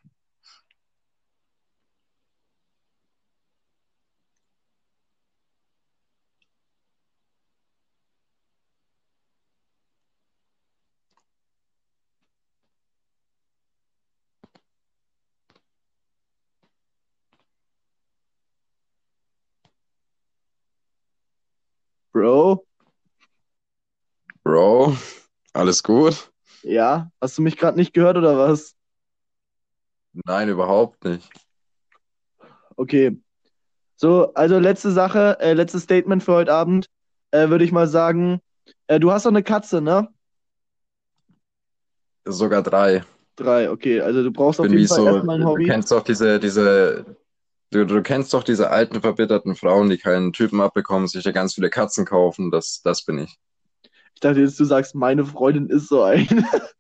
Bro, 22.20 22.66
Bro, 24.44 24.98
alles 25.54 25.82
gut? 25.82 26.30
ja, 26.64 27.10
hast 27.22 27.38
du 27.38 27.42
mich 27.42 27.56
gerade 27.56 27.78
nicht 27.78 27.94
gehört 27.94 28.18
oder 28.18 28.38
was? 28.38 28.76
Nein, 30.26 30.50
überhaupt 30.50 31.02
nicht. 31.06 31.32
Okay. 32.76 33.18
So, 33.96 34.34
also 34.34 34.60
letzte 34.60 34.92
Sache, 34.92 35.38
äh, 35.40 35.54
letztes 35.54 35.84
Statement 35.84 36.22
für 36.22 36.34
heute 36.34 36.54
Abend, 36.54 36.88
äh, 37.32 37.48
würde 37.48 37.64
ich 37.64 37.72
mal 37.72 37.88
sagen, 37.88 38.42
äh, 38.88 39.00
du 39.00 39.14
hast 39.14 39.26
doch 39.26 39.32
eine 39.32 39.42
Katze, 39.42 39.80
ne? 39.80 40.10
Sogar 42.28 42.64
drei. 42.64 43.02
Drei, 43.38 43.72
okay. 43.72 44.02
Also 44.02 44.24
du 44.24 44.32
brauchst 44.34 44.60
auf 44.60 44.70
jeden 44.70 44.86
Fall 44.90 44.98
so, 44.98 45.06
erstmal 45.06 45.38
ein 45.38 45.44
du 45.44 45.48
Hobby. 45.52 45.68
kennst 45.68 45.90
doch 45.94 46.04
diese, 46.04 46.38
diese, 46.38 47.06
du, 47.72 47.86
du 47.86 48.02
kennst 48.02 48.34
doch 48.34 48.44
diese 48.44 48.70
alten 48.70 49.02
verbitterten 49.02 49.56
Frauen, 49.56 49.90
die 49.90 49.98
keinen 49.98 50.34
Typen 50.34 50.62
abbekommen, 50.62 51.08
sich 51.08 51.24
da 51.24 51.32
ganz 51.32 51.54
viele 51.54 51.70
Katzen 51.70 52.06
kaufen. 52.06 52.52
Das, 52.52 52.82
das 52.84 53.04
bin 53.06 53.20
ich. 53.20 53.38
Ich 54.14 54.22
dachte 54.22 54.42
jetzt, 54.42 54.60
du 54.60 54.66
sagst, 54.66 54.96
meine 54.96 55.26
Freundin 55.26 55.68
ist 55.68 55.88
so 55.88 56.04
eine. 56.04 56.28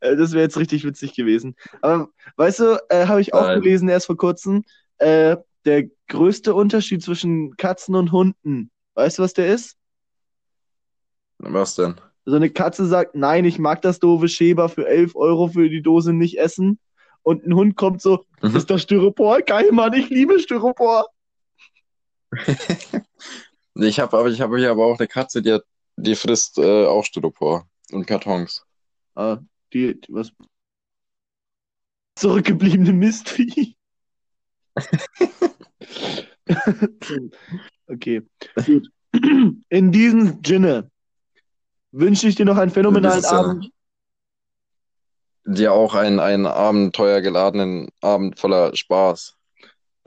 Äh, 0.00 0.16
Das 0.16 0.32
wäre 0.32 0.42
jetzt 0.42 0.56
richtig 0.56 0.84
witzig 0.84 1.14
gewesen. 1.14 1.54
Aber 1.82 2.08
weißt 2.36 2.60
du, 2.60 2.78
äh, 2.88 3.06
habe 3.06 3.20
ich 3.20 3.34
auch 3.34 3.42
Nein. 3.42 3.60
gelesen 3.60 3.88
erst 3.88 4.06
vor 4.06 4.16
kurzem, 4.16 4.64
äh, 4.98 5.36
der 5.64 5.84
größte 6.08 6.54
Unterschied 6.54 7.02
zwischen 7.02 7.56
Katzen 7.56 7.94
und 7.94 8.12
Hunden. 8.12 8.70
Weißt 8.94 9.18
du, 9.18 9.22
was 9.22 9.32
der 9.32 9.48
ist? 9.48 9.76
Was 11.38 11.74
denn? 11.74 11.96
So 12.26 12.36
eine 12.36 12.50
Katze 12.50 12.86
sagt, 12.86 13.14
nein, 13.14 13.44
ich 13.44 13.58
mag 13.58 13.82
das 13.82 13.98
doofe 13.98 14.28
Schäber 14.28 14.68
für 14.68 14.86
11 14.86 15.14
Euro 15.14 15.48
für 15.48 15.68
die 15.68 15.82
Dose 15.82 16.12
nicht 16.12 16.38
essen. 16.38 16.78
Und 17.24 17.44
ein 17.46 17.54
Hund 17.54 17.76
kommt 17.76 18.00
so, 18.00 18.24
Mhm. 18.42 18.54
ist 18.56 18.70
das 18.70 18.82
Styropor? 18.82 19.40
Geil, 19.40 19.72
Mann, 19.72 19.92
ich 19.94 20.08
liebe 20.10 20.38
Styropor. 20.38 21.06
Ich 23.76 23.98
habe 23.98 24.16
aber, 24.16 24.28
ich 24.28 24.40
habe 24.40 24.56
hier 24.58 24.70
aber 24.70 24.86
auch 24.86 25.00
eine 25.00 25.08
Katze, 25.08 25.42
die 25.42 25.52
hat, 25.52 25.64
die 25.96 26.14
frisst 26.14 26.58
äh, 26.58 26.86
auch 26.86 27.04
Styropor 27.04 27.66
und 27.90 28.06
Kartons. 28.06 28.64
Ah, 29.16 29.38
die, 29.72 30.00
die 30.00 30.12
was? 30.14 30.30
Zurückgebliebene 32.16 32.92
Mistvieh. 32.92 33.74
okay, 37.88 38.22
gut. 38.64 38.88
In 39.68 39.90
diesem 39.90 40.40
Sinne 40.46 40.88
wünsche 41.90 42.28
ich 42.28 42.36
dir 42.36 42.44
noch 42.44 42.58
einen 42.58 42.70
phänomenalen 42.70 43.22
Sinne. 43.22 43.34
Abend. 43.34 43.70
Dir 45.46 45.72
auch 45.72 45.94
einen, 45.94 46.20
einen 46.20 46.46
abenteuergeladenen 46.46 47.88
Abend 48.00 48.38
voller 48.38 48.74
Spaß. 48.74 49.36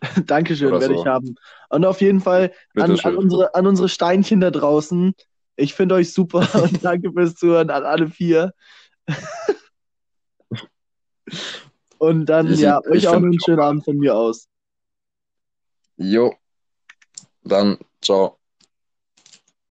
Dankeschön, 0.26 0.69
Oder 0.69 0.82
werde 0.82 0.95
so. 0.95 1.02
ich 1.02 1.08
haben. 1.08 1.36
Und 1.69 1.86
auf 1.86 2.02
jeden 2.02 2.21
Fall 2.21 2.54
an, 2.76 3.00
an, 3.00 3.15
unsere, 3.17 3.54
an 3.56 3.67
unsere 3.67 3.89
Steinchen 3.89 4.39
da 4.41 4.52
draußen. 4.52 5.13
Ich 5.56 5.73
finde 5.73 5.95
euch 5.95 6.13
super 6.13 6.47
und 6.63 6.84
danke 6.84 7.12
fürs 7.12 7.36
Zuhören 7.36 7.69
an 7.69 7.84
alle 7.84 8.08
vier. 8.08 8.54
Und 12.00 12.28
dann, 12.28 12.54
Ich- 12.54 12.60
ja, 12.60 12.80
ich 12.86 12.91
euch 12.91 13.08
auch 13.08 13.13
einen 13.15 13.39
schönen 13.39 13.60
Abend 13.60 13.84
von 13.84 13.97
mir 13.97 14.15
aus. 14.15 14.47
Jo. 15.97 16.34
Dann, 17.43 17.78
ciao. 18.02 18.37